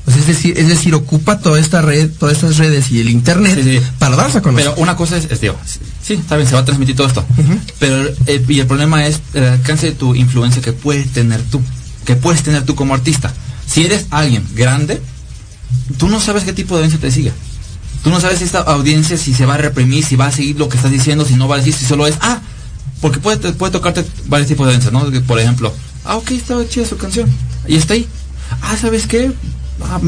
[0.06, 3.58] Pues es decir, es decir, ocupa toda esta red, todas estas redes y el internet
[3.60, 3.84] Sí, sí.
[3.98, 4.66] para darse a conocer.
[4.70, 5.56] Pero una cosa es, es, digo,
[6.00, 7.24] sí, está bien, se va a transmitir todo esto.
[7.80, 11.60] Pero eh, y el problema es el alcance de tu influencia que puedes tener tú,
[12.04, 13.34] que puedes tener tú como artista.
[13.66, 15.02] Si eres alguien grande,
[15.98, 17.32] tú no sabes qué tipo de audiencia te sigue.
[18.04, 20.56] Tú no sabes si esta audiencia si se va a reprimir, si va a seguir
[20.56, 22.40] lo que estás diciendo, si no va a decir, si solo es, ah,
[23.00, 25.10] porque puede, puede tocarte varios tipos de audiencias, ¿no?
[25.22, 27.28] Por ejemplo, ah, ok, estaba chida su canción.
[27.66, 28.06] Y está ahí.
[28.62, 29.32] Ah, ¿sabes qué?
[29.82, 30.00] Ah,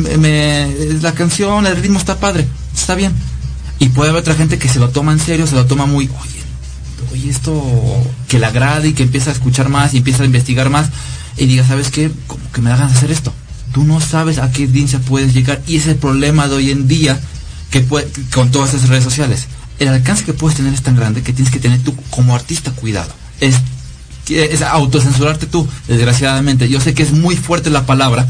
[1.03, 3.13] la canción, el ritmo está padre, está bien.
[3.79, 6.09] Y puede haber otra gente que se lo toma en serio, se lo toma muy,
[7.13, 7.63] oye, esto
[8.29, 10.89] que le agrade y que empieza a escuchar más y empieza a investigar más
[11.37, 12.11] y diga, ¿sabes qué?
[12.27, 13.33] Como que me de hacer esto.
[13.73, 16.71] Tú no sabes a qué audiencia puedes llegar y ese es el problema de hoy
[16.71, 17.19] en día
[17.71, 19.47] que puede, con todas esas redes sociales.
[19.79, 22.73] El alcance que puedes tener es tan grande que tienes que tener tú como artista
[22.73, 23.13] cuidado.
[23.41, 23.57] Es,
[24.29, 26.69] es autocensurarte tú, desgraciadamente.
[26.69, 28.27] Yo sé que es muy fuerte la palabra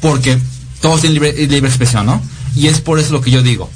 [0.00, 0.38] porque
[0.84, 2.20] todos tienen libre, libre expresión, ¿no?
[2.54, 3.70] Y es por eso lo que yo digo.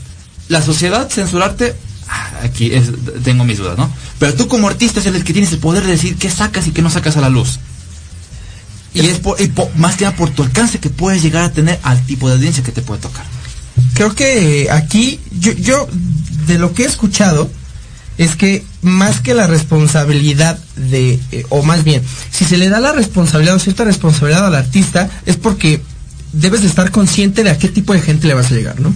[0.50, 1.74] La sociedad censurarte,
[2.06, 2.90] ah, aquí es,
[3.24, 3.90] tengo mis dudas, ¿no?
[4.18, 6.72] Pero tú como artista es el que tienes el poder de decir qué sacas y
[6.72, 7.60] qué no sacas a la luz.
[8.92, 11.80] Y es por- y más que nada por tu alcance que puedes llegar a tener
[11.82, 13.24] al tipo de audiencia que te puede tocar.
[13.94, 15.88] creo que aquí yo, yo
[16.46, 17.50] de lo que he escuchado
[18.18, 22.80] es que más que la responsabilidad de eh, o más bien si se le da
[22.80, 25.80] la responsabilidad o cierta responsabilidad al artista es porque
[26.32, 28.94] debes de estar consciente de a qué tipo de gente le vas a llegar no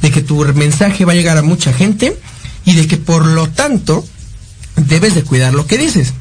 [0.00, 2.18] de que tu mensaje va a llegar a mucha gente
[2.64, 4.04] y de que por lo tanto
[4.76, 6.12] debes de cuidar lo que dices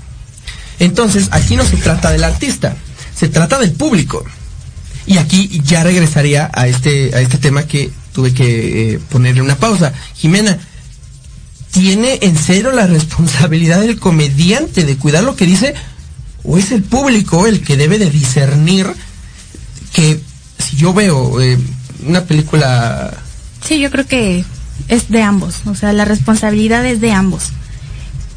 [0.79, 2.75] entonces aquí no se trata del artista
[3.15, 4.25] se trata del público
[5.05, 9.57] y aquí ya regresaría a este, a este tema que tuve que eh, ponerle una
[9.57, 9.93] pausa.
[10.15, 10.57] Jimena,
[11.71, 15.73] ¿tiene en serio la responsabilidad del comediante de cuidar lo que dice?
[16.43, 18.87] ¿O es el público el que debe de discernir
[19.93, 20.19] que
[20.75, 21.57] yo veo eh,
[22.05, 23.13] una película...
[23.63, 24.43] Sí, yo creo que
[24.87, 27.49] es de ambos, o sea, la responsabilidad es de ambos,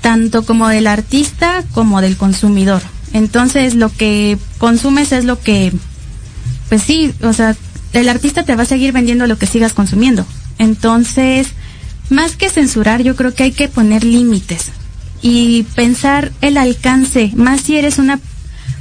[0.00, 2.82] tanto como del artista como del consumidor.
[3.12, 5.72] Entonces, lo que consumes es lo que,
[6.68, 7.56] pues sí, o sea,
[7.92, 10.26] el artista te va a seguir vendiendo lo que sigas consumiendo.
[10.58, 11.48] Entonces,
[12.10, 14.66] más que censurar, yo creo que hay que poner límites
[15.22, 18.20] y pensar el alcance, más si eres una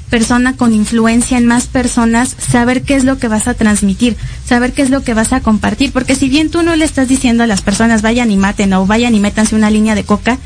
[0.09, 4.15] persona con influencia en más personas, saber qué es lo que vas a transmitir,
[4.47, 7.07] saber qué es lo que vas a compartir, porque si bien tú no le estás
[7.07, 10.37] diciendo a las personas vayan y maten o vayan y métanse una línea de coca,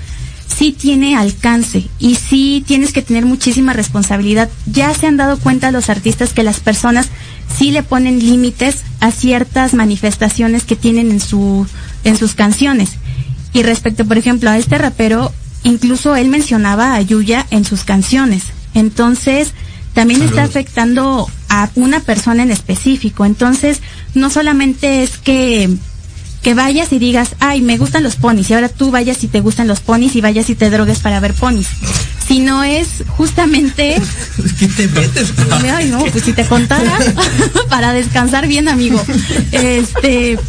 [0.48, 4.50] sí tiene alcance y sí tienes que tener muchísima responsabilidad.
[4.66, 7.08] Ya se han dado cuenta los artistas que las personas
[7.58, 11.68] sí le ponen límites a ciertas manifestaciones que tienen en su
[12.04, 12.92] en sus canciones.
[13.54, 15.32] Y respecto, por ejemplo, a este rapero,
[15.64, 18.44] incluso él mencionaba a Yuya en sus canciones.
[18.74, 19.54] Entonces,
[19.94, 23.26] también está afectando a una persona en específico.
[23.26, 23.82] Entonces,
[24.14, 25.70] no solamente es que
[26.42, 29.42] que vayas y digas, ay, me gustan los ponis, y ahora tú vayas y te
[29.42, 31.68] gustan los ponis y vayas y te drogues para ver ponis.
[32.28, 34.02] Sino es justamente,
[34.60, 35.34] ¿Qué te metes?
[35.74, 36.98] ay, no, pues si te contara,
[37.70, 39.04] para descansar bien, amigo.
[39.52, 40.40] Este,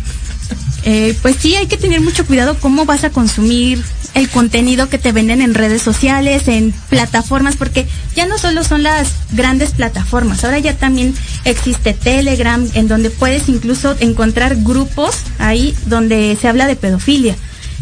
[0.85, 3.83] eh, pues sí, hay que tener mucho cuidado cómo vas a consumir
[4.14, 8.83] el contenido que te venden en redes sociales, en plataformas, porque ya no solo son
[8.83, 15.75] las grandes plataformas, ahora ya también existe Telegram, en donde puedes incluso encontrar grupos ahí
[15.87, 17.37] donde se habla de pedofilia.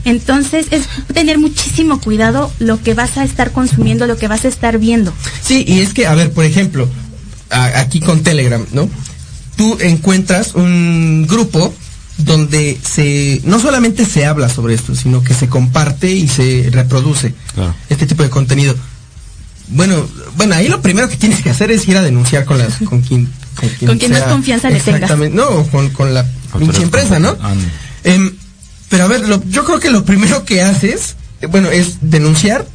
[0.05, 4.49] Entonces es tener muchísimo cuidado lo que vas a estar consumiendo, lo que vas a
[4.49, 5.12] estar viendo.
[5.43, 6.88] Sí, y es que, a ver, por ejemplo,
[7.51, 8.88] a- aquí con Telegram, ¿no?
[9.57, 11.75] Tú encuentras un grupo
[12.19, 17.35] donde se no solamente se habla sobre esto, sino que se comparte y se reproduce
[17.55, 17.75] Claro.
[17.89, 18.75] este tipo de contenido.
[19.69, 22.79] Bueno, bueno, ahí lo primero que tienes que hacer es ir a denunciar con las
[22.79, 23.29] con quien
[23.87, 25.03] Con quien más confianza le tengas.
[25.03, 26.25] Exactamente, no, con, con la
[26.59, 27.37] pinche empresa, ¿no?
[27.41, 27.63] Ah, no.
[28.05, 28.33] Em,
[28.89, 32.67] pero a ver, lo- yo creo que lo primero que haces, eh, bueno, es denunciar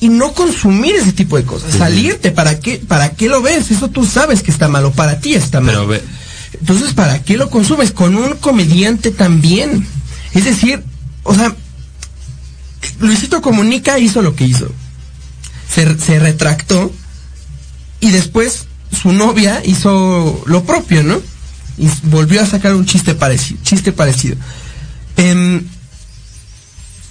[0.00, 1.72] y no consumir ese tipo de cosas.
[1.72, 1.78] Sí.
[1.78, 2.78] Salirte, ¿para qué?
[2.86, 3.70] ¿Para qué lo ves?
[3.72, 5.74] Eso tú sabes que está malo, para ti está mal.
[5.74, 6.02] Pero ve,
[6.60, 7.92] Entonces, ¿para qué lo consumes?
[7.92, 9.86] Con un comediante también.
[10.32, 10.82] Es decir,
[11.22, 11.54] o sea,
[13.00, 14.70] Luisito Comunica hizo lo que hizo.
[15.68, 16.92] Se, retractó
[18.00, 21.20] y después su novia hizo lo propio, ¿no?
[21.76, 23.60] Y volvió a sacar un chiste parecido.
[23.64, 24.36] Chiste parecido.
[25.16, 25.66] Em,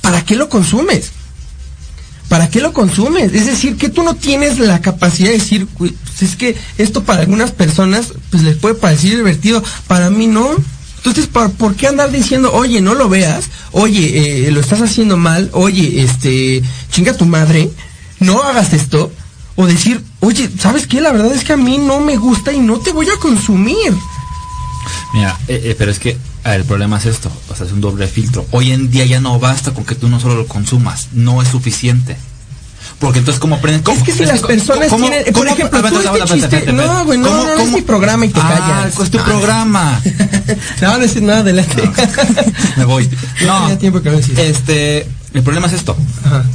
[0.01, 1.11] ¿Para qué lo consumes?
[2.29, 3.33] ¿Para qué lo consumes?
[3.33, 5.67] Es decir, que tú no tienes la capacidad de decir,
[6.13, 10.27] "Uy, pues es que esto para algunas personas pues les puede parecer divertido, para mí
[10.27, 10.49] no.
[10.97, 13.49] Entonces, ¿por, qué andar diciendo, oye, no lo veas?
[13.71, 17.69] Oye, eh, lo estás haciendo mal, oye, este, chinga tu madre,
[18.19, 19.11] no hagas esto.
[19.55, 21.01] O decir, oye, ¿sabes qué?
[21.01, 23.93] La verdad es que a mí no me gusta y no te voy a consumir.
[25.13, 28.07] Mira, eh, eh, pero es que el problema es esto, o sea, es un doble
[28.07, 28.45] filtro.
[28.51, 31.49] Hoy en día ya no basta con que tú no solo lo consumas, no es
[31.49, 32.17] suficiente.
[33.03, 33.81] Porque entonces, ¿cómo aprendes?
[33.83, 36.39] ¿Cómo- Es que si las co- personas cómo- tienen, por cómo- ejemplo, aguanta, tú este
[36.57, 38.97] chiste, no, güey, no, ¿Cómo- no, no, es cómo- mi programa y te Ah, callas.
[38.97, 40.01] es tu No, programa.
[40.81, 41.83] No, no es nada, adelante.
[42.77, 43.09] Me voy.
[43.45, 45.97] No, tiempo que no este, el problema es esto.
[46.23, 46.45] Ajá.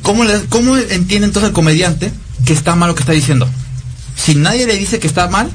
[0.00, 2.10] ¿Cómo, le- ¿Cómo entiende entonces el comediante
[2.46, 3.46] que está mal lo que está diciendo?
[4.16, 5.50] Si nadie le dice que está mal,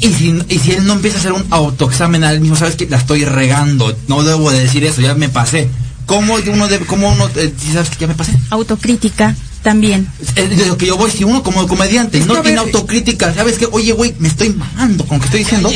[0.00, 2.76] y si, y si él no empieza a hacer un autoexamen a él mismo, sabes
[2.76, 5.70] que la estoy regando, no debo de decir eso, ya me pasé.
[6.04, 8.32] ¿Cómo uno debe, cómo uno, eh, sabes que ya me pasé?
[8.50, 9.34] Autocrítica
[9.66, 10.06] también.
[10.36, 13.66] Es de lo que yo voy, si uno como comediante no tiene autocrítica, ¿sabes que
[13.72, 15.68] Oye, güey, me estoy mamando con lo que estoy diciendo.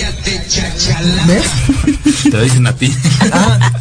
[1.26, 1.43] ¿Ves?
[2.22, 2.95] Te lo dicen a ti.
[3.32, 3.72] Ah.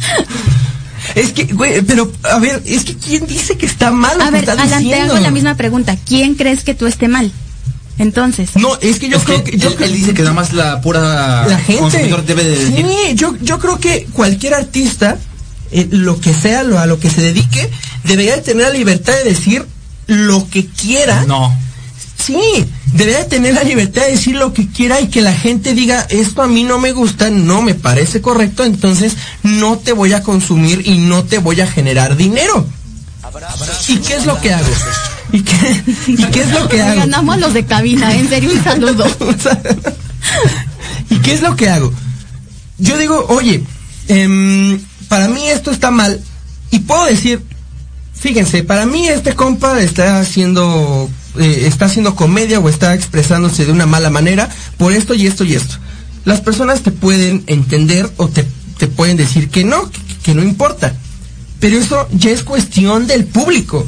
[1.14, 4.30] Es que, güey, pero, a ver, es que ¿quién dice que está mal A que
[4.32, 5.96] ver, Alan, te hago la misma pregunta.
[6.06, 7.30] ¿Quién crees que tú esté mal?
[7.98, 9.58] Entonces, No, es que yo Es creo que que...
[9.58, 11.80] Yo él, creo- él dice que nada más la pura la gente.
[11.82, 12.86] consumidor debe de decir.
[12.86, 15.18] Sí, yo, yo creo que cualquier artista
[15.72, 17.70] eh, lo que sea, lo, a lo que se dedique,
[18.04, 19.64] debería de tener la libertad de decir
[20.10, 21.24] lo que quiera.
[21.26, 21.56] No.
[22.18, 25.72] Sí, debería de tener la libertad de decir lo que quiera y que la gente
[25.72, 30.12] diga, esto a mí no me gusta, no me parece correcto, entonces no te voy
[30.12, 32.66] a consumir y no te voy a generar dinero.
[33.88, 34.68] ¿Y qué es lo que hago?
[35.32, 37.00] ¿Y qué, y qué es lo que hago?
[37.00, 39.06] Ganamos los de cabina, en serio, un saludo.
[41.10, 41.92] ¿Y qué es lo que hago?
[42.78, 43.62] Yo digo, oye,
[44.08, 46.20] em, para mí esto está mal
[46.70, 47.42] y puedo decir,
[48.20, 51.08] fíjense, para mí este compa está haciendo,
[51.38, 55.44] eh, está haciendo comedia o está expresándose de una mala manera por esto y esto
[55.44, 55.76] y esto.
[56.24, 58.46] Las personas te pueden entender o te,
[58.78, 59.90] te pueden decir que no,
[60.22, 60.94] que, no importa.
[61.60, 63.86] Pero eso ya es cuestión del público.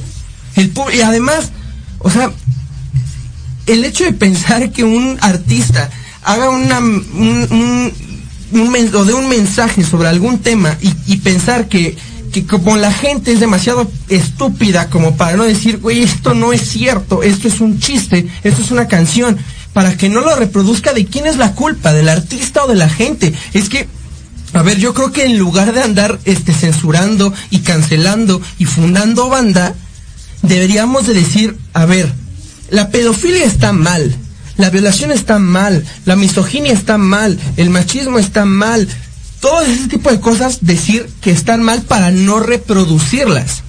[0.56, 1.50] El y además,
[1.98, 2.32] o sea,
[3.66, 5.90] el hecho de pensar que un artista
[6.24, 7.92] haga una, un, un-
[8.94, 10.76] o dé un mensaje sobre algún tema
[11.06, 11.96] y pensar que,
[12.32, 16.62] que como la gente es demasiado estúpida como para no decir, güey, esto no es
[16.62, 19.38] cierto, esto es un chiste, esto es una canción,
[19.72, 21.92] para que no lo reproduzca, ¿de quién es la culpa?
[21.92, 23.32] ¿Del artista o de la gente?
[23.52, 23.86] Es que
[24.54, 29.28] a ver, yo creo que en lugar de andar este censurando y cancelando y fundando
[29.28, 29.74] banda,
[30.42, 32.12] deberíamos de decir, a ver,
[32.68, 34.14] la pedofilia está mal,
[34.58, 38.86] la violación está mal, la misoginia está mal, el machismo está mal,
[39.42, 43.64] todo ese tipo de cosas decir que están mal para no reproducirlas.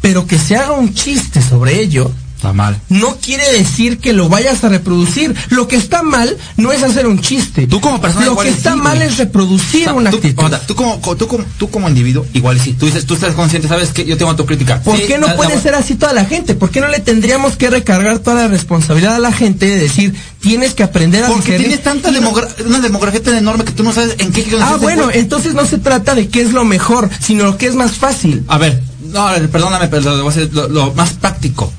[0.00, 2.10] Pero que se haga un chiste sobre ello,
[2.42, 2.76] Está mal.
[2.88, 5.32] no quiere decir que lo vayas a reproducir.
[5.50, 7.68] Lo que está mal no es hacer un chiste.
[7.68, 10.16] Tú como persona Lo igual que está sí, mal es reproducir O sea, una tú,
[10.16, 10.42] actitud.
[10.44, 12.72] o sea, tú como, co- tú como, tú como individuo, igual sí.
[12.72, 14.80] Tú dices, tú estás consciente, sabes que yo tengo autocrítica.
[14.82, 16.56] ¿Por Sí, qué no la- puede la- ser así toda la gente?
[16.56, 20.12] ¿Por qué no le tendríamos que recargar toda la responsabilidad a la gente de decir,
[20.40, 21.68] tienes que aprender a Porque discernir"?
[21.68, 25.10] tienes tanta demogra- una demografía tan enorme que tú no sabes en qué Ah, bueno,
[25.12, 28.42] entonces no se trata de qué es lo mejor, sino lo que es más fácil.
[28.48, 28.82] A ver,
[29.12, 31.72] no, perdóname, pero lo, lo más práctico.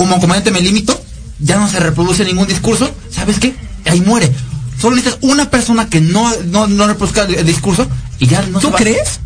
[0.00, 0.98] Como comediante me limito,
[1.40, 3.54] ya no se reproduce ningún discurso, ¿sabes qué?
[3.84, 4.32] Ahí muere.
[4.80, 7.86] Solo necesitas una persona que no, no, no reproduzca el, el discurso
[8.18, 9.20] y ya no se ¿Tú va- crees?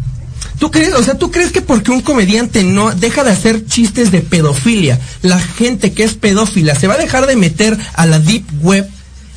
[0.59, 0.95] ¿Tú crees?
[0.95, 4.99] O sea, ¿tú crees que porque un comediante no deja de hacer chistes de pedofilia,
[5.23, 8.85] la gente que es pedófila se va a dejar de meter a la deep web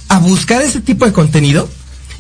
[0.07, 1.69] a buscar ese tipo de contenido?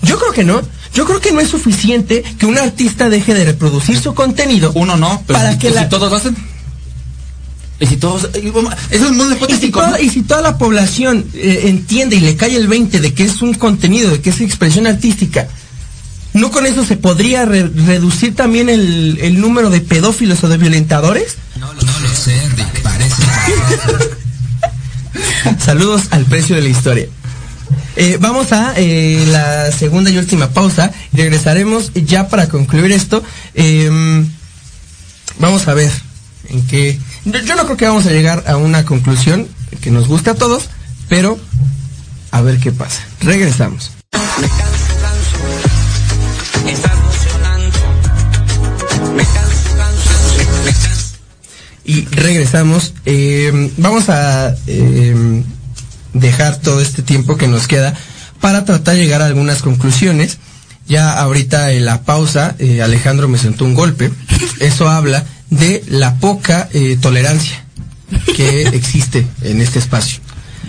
[0.03, 0.61] Yo creo que no.
[0.93, 4.71] Yo creo que no es suficiente que un artista deje de reproducir su contenido.
[4.75, 6.35] Uno no, pero para si, que si la, todos lo hacen.
[7.79, 8.29] Y si todos...
[8.41, 9.99] y vamos- Eso es muy y si, hipotético, toda, ¿no?
[9.99, 13.41] y si toda la población eh, entiende y le cae el 20 de que es
[13.41, 15.47] un contenido, de que es expresión artística,
[16.33, 20.57] ¿no con eso se podría re- reducir también el, el número de pedófilos o de
[20.57, 21.35] violentadores?
[21.59, 23.23] No, lo- no lo sé, Rick, parece.
[25.63, 27.05] Saludos al precio de la historia.
[27.95, 33.23] Eh, vamos a eh, la segunda y última pausa y regresaremos ya para concluir esto.
[33.55, 33.89] Eh,
[35.39, 35.91] vamos a ver
[36.49, 36.99] en qué.
[37.25, 39.47] Yo, no creo que vamos a llegar a una conclusión
[39.81, 40.69] que nos guste a todos,
[41.09, 41.37] pero
[42.31, 43.01] a ver qué pasa.
[43.21, 43.91] Regresamos.
[44.13, 45.37] Me canso, canso.
[46.69, 47.77] Estás emocionando.
[49.15, 50.11] Me canso, canso.
[50.65, 51.15] Me canso.
[51.85, 52.93] y regresamos.
[53.05, 55.43] Eh, vamos a eh,
[56.13, 57.93] dejar todo este tiempo que nos queda
[58.39, 60.37] para tratar de llegar a algunas conclusiones.
[60.87, 64.11] Ya ahorita en la pausa, eh, Alejandro me sentó un golpe.
[64.59, 67.63] Eso habla de la poca eh, tolerancia
[68.35, 70.19] que existe en este espacio.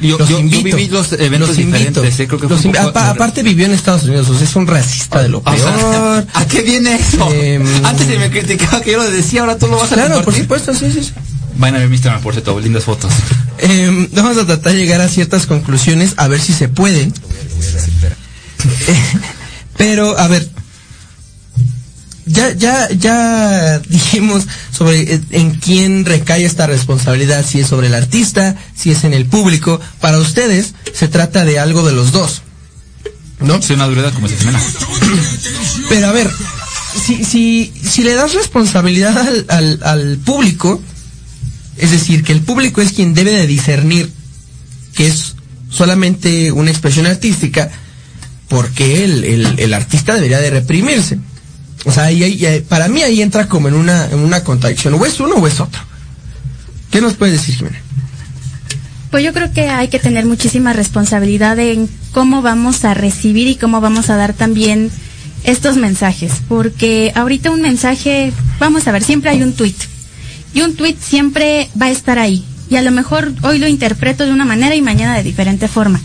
[0.01, 3.72] Yo, yo- yo viví los eventos diferentes, eh, creo que Los poco- aparte vivió en
[3.72, 6.26] Estados Unidos, o sea, es un racista de lo O sea, peor.
[6.35, 7.29] ¿A qué viene eso?
[7.33, 10.22] Em, Antes se me criticaba que yo lo decía, ahora tú lo vas a Claro,
[10.22, 11.11] por supuesto, sí, sí, sí.
[11.57, 13.12] Vayan a ver mi Instagram, por cierto, lindas fotos.
[13.59, 17.12] Eh, vamos a tratar de llegar a ciertas conclusiones, a ver si se pueden.
[19.76, 20.49] Pero, a ver,
[22.29, 27.95] ya, ya, ya dijimos sobre eh, en quién recae esta responsabilidad, si es sobre el
[27.95, 29.81] artista, si es en el público.
[30.01, 32.43] Para ustedes se trata de algo de los dos,
[33.41, 33.61] ¿no?
[33.62, 34.37] Soy una dureza como se.
[35.89, 36.31] Pero a ver,
[37.05, 40.81] si, si, si le das responsabilidad al, al, al público,
[41.76, 44.12] es decir, que el público es quien debe de discernir
[44.95, 45.37] que es
[45.70, 47.70] solamente una expresión artística,
[48.49, 51.18] porque el, el, el artista debería de reprimirse.
[51.85, 54.95] O sea, ahí- para mí ahí entra como en una, en una contradicción.
[54.95, 55.81] O es uno o es otro.
[56.91, 57.79] ¿Qué nos puedes decir, Jimena?
[59.11, 63.57] Pues yo creo que hay que tener muchísima responsabilidad en cómo vamos a recibir y
[63.57, 64.91] cómo vamos a dar también
[65.45, 69.74] estos mensajes, porque ahorita un mensaje, vamos a ver, siempre hay un tweet
[70.53, 74.26] y un tweet siempre va a estar ahí y a lo mejor hoy lo interpreto
[74.26, 76.01] de una manera y mañana de diferente forma.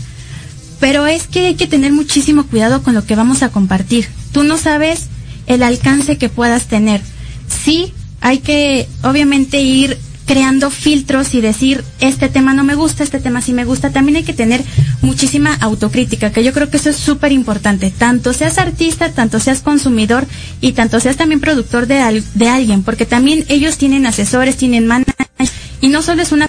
[0.80, 4.08] Pero es que hay que tener muchísimo cuidado con lo que vamos a compartir.
[4.32, 5.06] Tú no sabes
[5.46, 7.00] el alcance que puedas tener.
[7.48, 13.20] sí, hay que obviamente ir creando filtros y decir, este tema no me gusta, este
[13.20, 13.90] tema sí me gusta.
[13.90, 14.64] También hay que tener
[15.02, 17.90] muchísima autocrítica, que yo creo que eso es súper importante.
[17.90, 20.26] Tanto seas artista, tanto seas consumidor
[20.62, 24.86] y tanto seas también productor de, al- de alguien, porque también ellos tienen asesores, tienen
[24.86, 26.48] managers, y no solo es una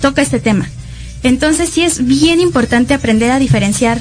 [0.00, 0.68] toca este tema.
[1.22, 4.00] Entonces sí es bien importante aprender a diferenciar.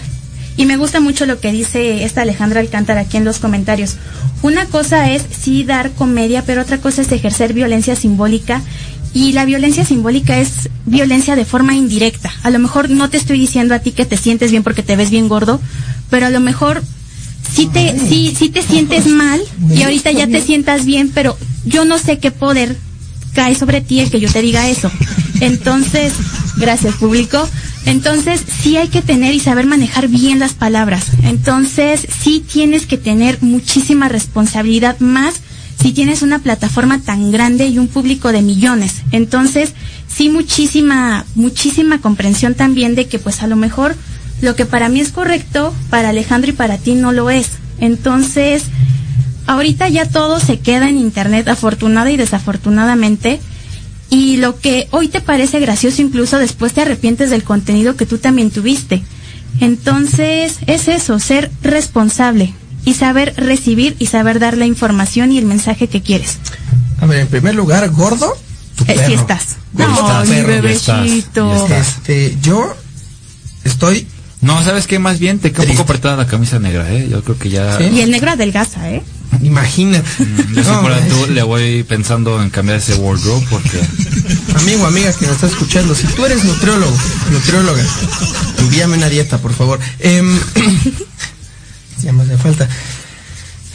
[0.57, 3.95] Y me gusta mucho lo que dice esta Alejandra Alcántara aquí en los comentarios.
[4.41, 8.61] Una cosa es sí dar comedia, pero otra cosa es ejercer violencia simbólica.
[9.13, 12.31] Y la violencia simbólica es violencia de forma indirecta.
[12.43, 14.95] A lo mejor no te estoy diciendo a ti que te sientes bien porque te
[14.95, 15.59] ves bien gordo,
[16.09, 16.83] pero a lo mejor
[17.53, 19.41] sí te, sí, sí te sientes mal
[19.73, 22.75] y ahorita ya te sientas bien, pero yo no sé qué poder
[23.35, 24.89] cae sobre ti el que yo te diga eso.
[25.41, 26.13] Entonces,
[26.57, 27.47] gracias público.
[27.85, 31.05] Entonces, sí hay que tener y saber manejar bien las palabras.
[31.23, 35.35] Entonces, sí tienes que tener muchísima responsabilidad más
[35.79, 39.03] si tienes una plataforma tan grande y un público de millones.
[39.11, 39.73] Entonces,
[40.07, 43.95] sí muchísima, muchísima comprensión también de que pues a lo mejor
[44.41, 47.49] lo que para mí es correcto, para Alejandro y para ti no lo es.
[47.79, 48.63] Entonces,
[49.47, 53.39] ahorita ya todo se queda en internet, afortunada y desafortunadamente.
[54.09, 58.17] Y lo que hoy te parece gracioso, incluso después te arrepientes del contenido que tú
[58.19, 59.03] también tuviste.
[59.59, 65.45] Entonces, es eso, ser responsable y saber recibir y saber dar la información y el
[65.45, 66.37] mensaje que quieres.
[67.01, 68.37] A ver, en primer lugar, gordo,
[68.77, 69.55] tu Eh, sí estás.
[69.73, 70.47] Gordo, No, mi perro.
[70.47, 71.67] bebecito.
[71.67, 72.75] Este, yo
[73.63, 74.07] estoy
[74.41, 74.99] No, ¿sabes qué?
[74.99, 77.07] Más bien te queda un poco apretada la camisa negra, ¿eh?
[77.09, 77.79] Yo creo que ya...
[77.81, 79.01] Y el negro adelgaza, ¿eh?
[79.41, 80.07] Imagínate.
[80.53, 83.79] Yo si No, fuera es- tú, le voy pensando en cambiar ese wardrobe porque...
[84.55, 86.97] Amigo, amiga que nos está escuchando, si tú eres nutriólogo,
[87.31, 87.83] nutrióloga,
[88.59, 89.79] envíame una dieta, por favor.
[89.99, 90.39] Em,
[92.03, 92.67] ya me hace falta.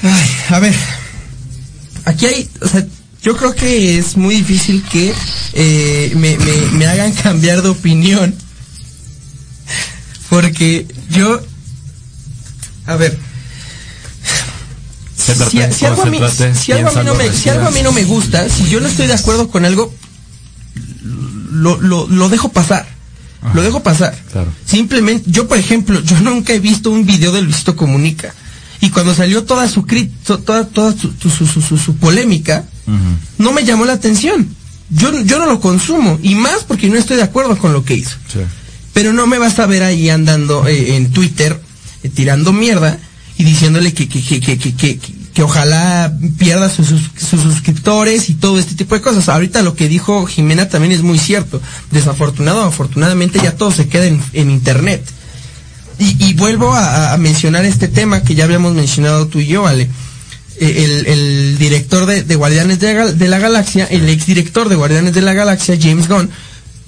[0.02, 0.74] Ay, a ver,
[2.06, 2.86] aquí hay, o sea,
[3.22, 5.12] yo creo que es muy difícil que
[5.52, 8.34] eh, me, me- me hagan cambiar de opinión.
[10.28, 11.40] Porque yo,
[12.86, 13.18] a ver,
[15.20, 16.18] Céntrate, si algo a mí,
[16.60, 18.68] si algo a mí no me, piénsalo, si algo a mí no me gusta, si
[18.68, 19.92] yo no estoy de acuerdo con algo,
[21.52, 22.86] lo, lo, lo dejo pasar.
[23.54, 24.14] Lo dejo pasar.
[24.32, 24.52] Claro.
[24.66, 28.34] Simplemente, yo por ejemplo, yo nunca he visto un video de Luisito Comunica.
[28.82, 29.84] Y cuando salió toda su
[30.44, 32.64] toda, toda su, su, su, su- polémica,
[33.38, 34.46] no me llamó la atención.
[34.90, 36.18] Yo, yo no lo consumo.
[36.22, 38.16] Y más porque no estoy de acuerdo con lo que hizo.
[38.32, 38.40] Sí.
[38.92, 41.60] Pero no me vas a ver ahí andando eh, en Twitter
[42.02, 42.98] eh, tirando mierda
[43.40, 44.98] y diciéndole que, que, que, que,
[45.32, 49.30] que, ojalá pierda sus, sus, sus suscriptores y todo este tipo de cosas.
[49.30, 51.58] Ahorita lo que dijo Jimena también es muy cierto.
[51.90, 55.02] Desafortunado afortunadamente ya todo se queda en, en internet.
[55.98, 59.88] Y, vuelvo a, mencionar este tema que ya habíamos mencionado tú y yo, Ale.
[60.58, 65.14] Eh, El, el director de, de Guardianes de, de la Galaxia, el exdirector de Guardianes
[65.14, 66.28] de la Galaxia, James Gunn,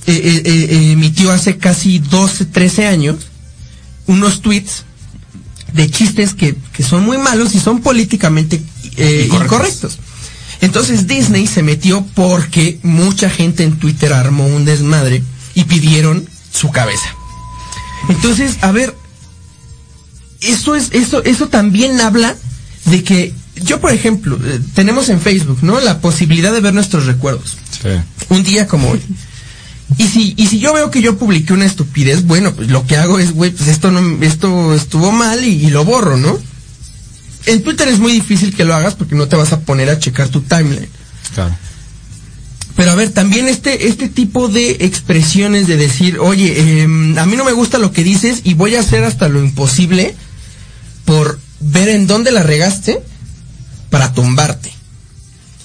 [0.06, 3.16] eh, eh, eh, emitió hace casi 12, 13 años
[4.06, 4.84] unos tweets
[5.72, 8.62] de chistes que, que son muy malos y son políticamente
[8.96, 9.44] eh, Incorrectos.
[9.44, 9.98] incorrectos.
[10.60, 15.22] Entonces Disney se metió porque mucha gente en Twitter armó un desmadre
[15.54, 17.14] y pidieron su cabeza.
[18.08, 18.94] Entonces, a ver,
[20.40, 22.36] eso es, eso, eso también habla
[22.86, 25.80] de que yo, por ejemplo, eh, tenemos en Facebook, ¿no?
[25.80, 27.56] La posibilidad de ver nuestros recuerdos.
[27.82, 27.88] Sí.
[28.28, 29.00] Un día como hoy.
[29.98, 32.96] Y si, y si yo veo que yo publiqué una estupidez, bueno, pues lo que
[32.96, 36.38] hago es, güey, pues esto no, esto estuvo mal y, y lo borro, ¿no?
[37.46, 39.98] En Twitter es muy difícil que lo hagas porque no te vas a poner a
[39.98, 40.88] checar tu timeline.
[41.34, 41.54] Claro.
[42.76, 47.36] Pero a ver, también este, este tipo de expresiones de decir, oye, em, a mí
[47.36, 50.14] no me gusta lo que dices y voy a hacer hasta lo imposible
[51.04, 53.02] por ver en dónde la regaste
[53.90, 54.72] para tumbarte.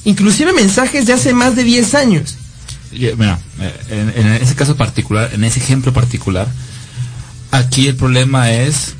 [0.04, 2.36] Inclusive mensajes de hace más de 10 años.
[2.92, 3.40] Mira,
[3.90, 6.48] en, en ese caso particular, en ese ejemplo particular,
[7.52, 8.94] aquí el problema es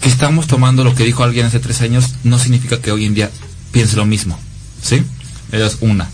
[0.00, 3.14] que estamos tomando lo que dijo alguien hace tres años, no significa que hoy en
[3.14, 3.30] día
[3.72, 4.38] piense lo mismo,
[4.82, 5.02] ¿sí?
[5.50, 6.08] Esa es una.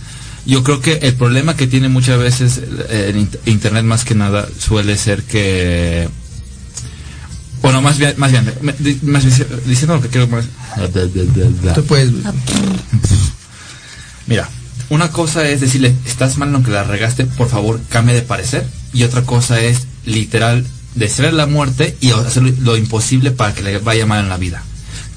[0.47, 2.61] Yo creo que el problema que tiene muchas veces
[2.91, 6.09] eh, en int- Internet más que nada suele ser que...
[7.63, 8.45] Bueno, más bien, más bien,
[9.03, 10.45] más bien, diciendo lo que quiero más...
[11.75, 12.11] Tú puedes,
[14.27, 14.49] Mira,
[14.91, 18.23] una cosa es decirle, estás mal en lo que la regaste, por favor, cambie de
[18.23, 18.67] parecer.
[18.93, 23.79] Y otra cosa es, literal, desear la muerte y hacer lo, imposible para que le
[23.79, 24.63] vaya mal en la vida.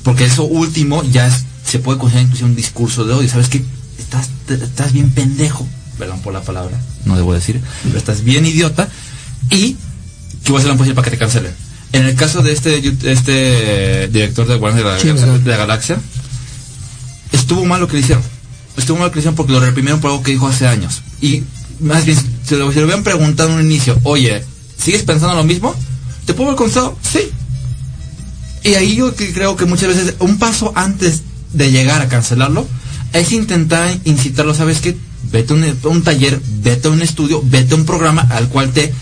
[0.03, 3.29] Porque eso último ya es- se puede considerar incluso un discurso de odio.
[3.29, 3.61] ¿Sabes qué?
[3.99, 5.67] Estás, estás bien pendejo.
[5.99, 7.59] Perdón por la palabra, no debo decir.
[7.83, 8.87] Pero estás bien idiota.
[9.49, 9.75] Y
[10.43, 11.51] que voy a hacer lo posible para que te cancelen.
[11.91, 12.77] En el caso de este,
[13.11, 15.97] este director de Guardianes de la, de la Galaxia,
[17.31, 18.23] estuvo mal lo que le hicieron.
[18.77, 21.01] Estuvo mal que le hicieron porque lo reprimieron por algo que dijo hace años.
[21.19, 21.43] Y
[21.79, 24.43] más bien, si lo, si lo hubieran preguntado en un inicio, oye,
[24.81, 25.75] ¿sigues pensando lo mismo?
[26.25, 26.97] ¿Te puedo haber contestado?
[27.01, 27.31] Sí.
[28.63, 31.23] Y ahí yo creo que muchas veces un paso antes
[31.53, 32.67] de llegar a cancelarlo
[33.13, 34.97] es intentar incitarlo, ¿sabes qué?
[35.31, 38.93] Vete a un taller, vete a un estudio, vete a un programa al cual te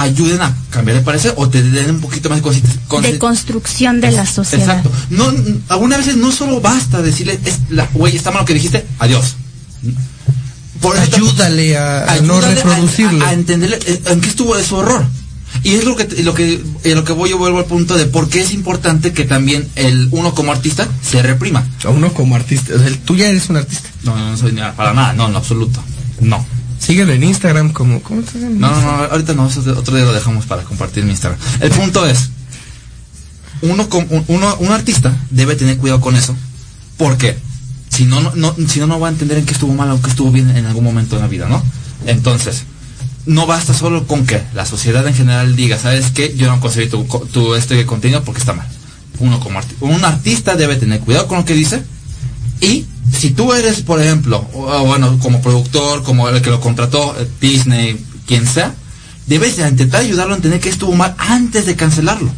[0.00, 2.60] ayuden a cambiar de parecer o te den un poquito más de
[3.02, 4.78] De construcción de la sociedad.
[4.78, 4.90] Exacto.
[5.10, 5.32] No,
[5.68, 9.36] algunas veces no solo basta decirle, es la, güey, está mal lo que dijiste, adiós.
[10.80, 13.24] Por Ayúdale a, a no reproducirlo.
[13.24, 15.04] A, a entenderle eh, en qué estuvo de su error.
[15.64, 18.28] Y es lo que lo que lo que voy yo vuelvo al punto de por
[18.28, 21.66] qué es importante que también el uno como artista se reprima.
[21.84, 22.74] A uno como artista.
[22.74, 23.88] O sea, tú ya eres un artista.
[24.04, 25.82] No, no, no soy ni- para nada, no, en absoluto.
[26.20, 26.44] No.
[26.78, 28.00] Síguelo en Instagram como...
[28.02, 28.58] ¿Cómo te llamas?
[28.58, 31.38] No, no, no, ahorita no, otro día lo dejamos para compartir en mi Instagram.
[31.60, 32.30] El punto es,
[33.62, 33.88] uno,
[34.28, 36.34] uno, un artista debe tener cuidado con eso,
[36.96, 37.36] porque
[37.88, 40.10] si no, no, si no, no va a entender en qué estuvo mal o qué
[40.10, 41.62] estuvo bien en algún momento de la vida, ¿no?
[42.06, 42.62] Entonces,
[43.26, 46.34] no basta solo con que la sociedad en general diga, ¿sabes qué?
[46.36, 48.68] Yo no conseguí tu, tu este contenido porque está mal.
[49.18, 51.82] Uno como arti- un artista debe tener cuidado con lo que dice
[52.60, 52.86] y
[53.18, 54.42] si tú eres, por ejemplo,
[54.86, 58.74] bueno, como productor, como el que lo contrató, eh, Disney, quien sea,
[59.26, 62.30] debes de intentar ayudarlo a entender que estuvo mal antes de cancelarlo.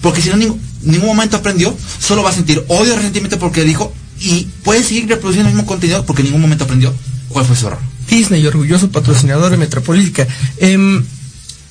[0.00, 3.92] Porque si no, en ningún momento aprendió, solo va a sentir odio resentimiento porque dijo
[4.18, 6.94] y puede seguir reproduciendo el mismo contenido porque en ningún momento aprendió
[7.28, 7.80] cuál fue su error.
[8.08, 10.26] Disney, orgulloso patrocinador de Metropolítica.
[10.58, 11.04] Em,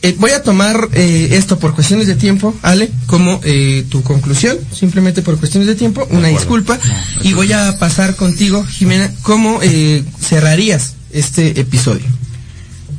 [0.01, 4.57] eh, voy a tomar eh, esto por cuestiones de tiempo, Ale, como eh, tu conclusión,
[4.71, 9.59] simplemente por cuestiones de tiempo, una disculpa, No, y voy a pasar contigo, Jimena, ¿cómo
[9.61, 12.05] eh, cerrarías este episodio?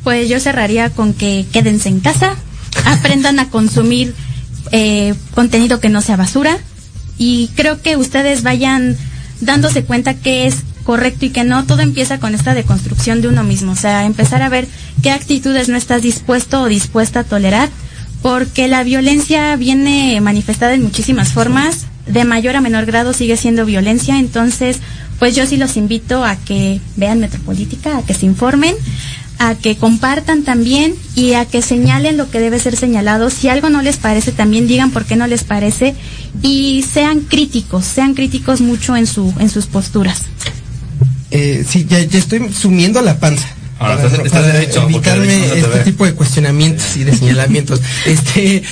[0.05, 2.37] Pues yo cerraría con que quédense en casa,
[2.85, 4.15] aprendan a consumir
[4.73, 6.59] eh, contenido que no sea basura
[7.19, 8.97] y creo que ustedes vayan
[9.41, 10.57] dándose cuenta que es
[10.91, 14.43] correcto y que no, todo empieza con esta deconstrucción de uno mismo, o sea, empezar
[14.43, 14.67] a ver
[15.05, 17.69] qué actitudes no estás dispuesto o dispuesta a tolerar,
[18.23, 23.65] porque la violencia viene manifestada en muchísimas formas, de mayor a menor grado sigue siendo
[23.67, 24.81] violencia, entonces,
[25.21, 28.75] pues yo sí los invito a que vean Metropolítica, a que se informen,
[29.39, 33.31] a que compartan también y a que señalen lo que debe ser señalado.
[33.31, 35.95] Si algo no les parece, también digan por qué no les parece
[36.43, 40.25] y sean críticos, sean críticos mucho en su en sus posturas.
[41.31, 43.47] Eh, sí, ya, ya estoy sumiendo la panza.
[43.79, 45.85] Ahora, para, estás- estás para derecho, evitarme no este ve.
[45.85, 47.81] tipo de cuestionamientos y de señalamientos.
[48.05, 48.63] este,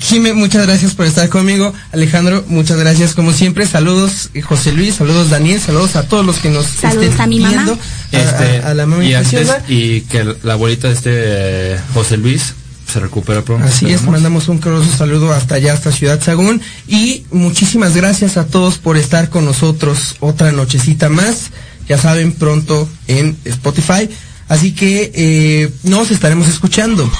[0.00, 1.72] Jime, muchas gracias por estar conmigo.
[1.92, 3.66] Alejandro, muchas gracias como siempre.
[3.66, 7.26] Saludos eh, José Luis, saludos Daniel, saludos a todos los que nos Saludos estén a
[7.26, 7.52] mi mamá.
[7.54, 7.72] viendo.
[7.74, 9.62] A- Este, a, a la mamá y antes, preciosa.
[9.68, 12.54] y que la abuelita de este eh, José Luis
[12.90, 13.66] se recupera pronto.
[13.66, 16.60] Así es, mandamos un caluroso saludo hasta allá, hasta Ciudad Sagún.
[16.88, 21.50] Y muchísimas gracias a todos por estar con nosotros otra nochecita más.
[21.90, 24.08] Ya saben, pronto en Spotify.
[24.48, 27.10] Así que eh, nos estaremos escuchando.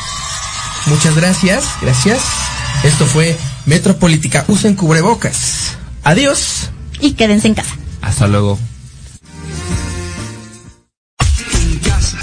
[0.86, 2.20] Muchas gracias, gracias.
[2.84, 4.44] Esto fue Metropolítica.
[4.46, 5.72] Usen cubrebocas.
[6.04, 6.70] Adiós.
[7.00, 7.74] Y quédense en casa.
[8.00, 8.60] Hasta luego.
[11.52, 12.18] en casa.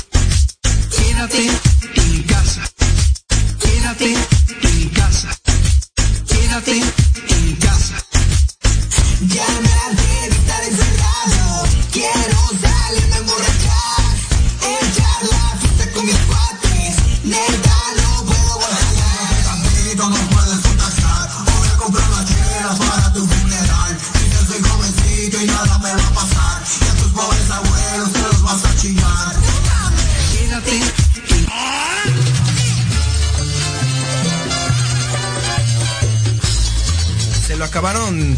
[0.96, 1.50] Quédate
[1.96, 2.62] en casa.
[3.60, 4.16] Quédate
[4.64, 5.38] en casa.
[6.30, 6.82] Quédate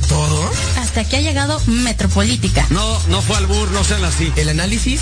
[0.10, 0.52] todo?
[0.78, 2.66] Hasta aquí ha llegado Metropolítica.
[2.70, 4.34] No, no fue albur, no sean así.
[4.36, 5.02] El análisis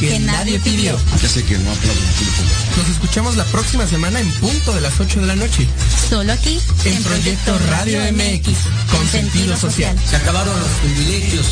[0.00, 0.98] Que nadie pidió.
[1.20, 2.00] Ya sé que no aplaudo
[2.76, 5.66] Nos escuchamos la próxima semana en punto de las 8 de la noche.
[6.08, 8.56] Solo aquí En Proyecto Radio MX,
[8.90, 9.96] con sentido social.
[10.08, 11.46] Se acabaron los privilegios.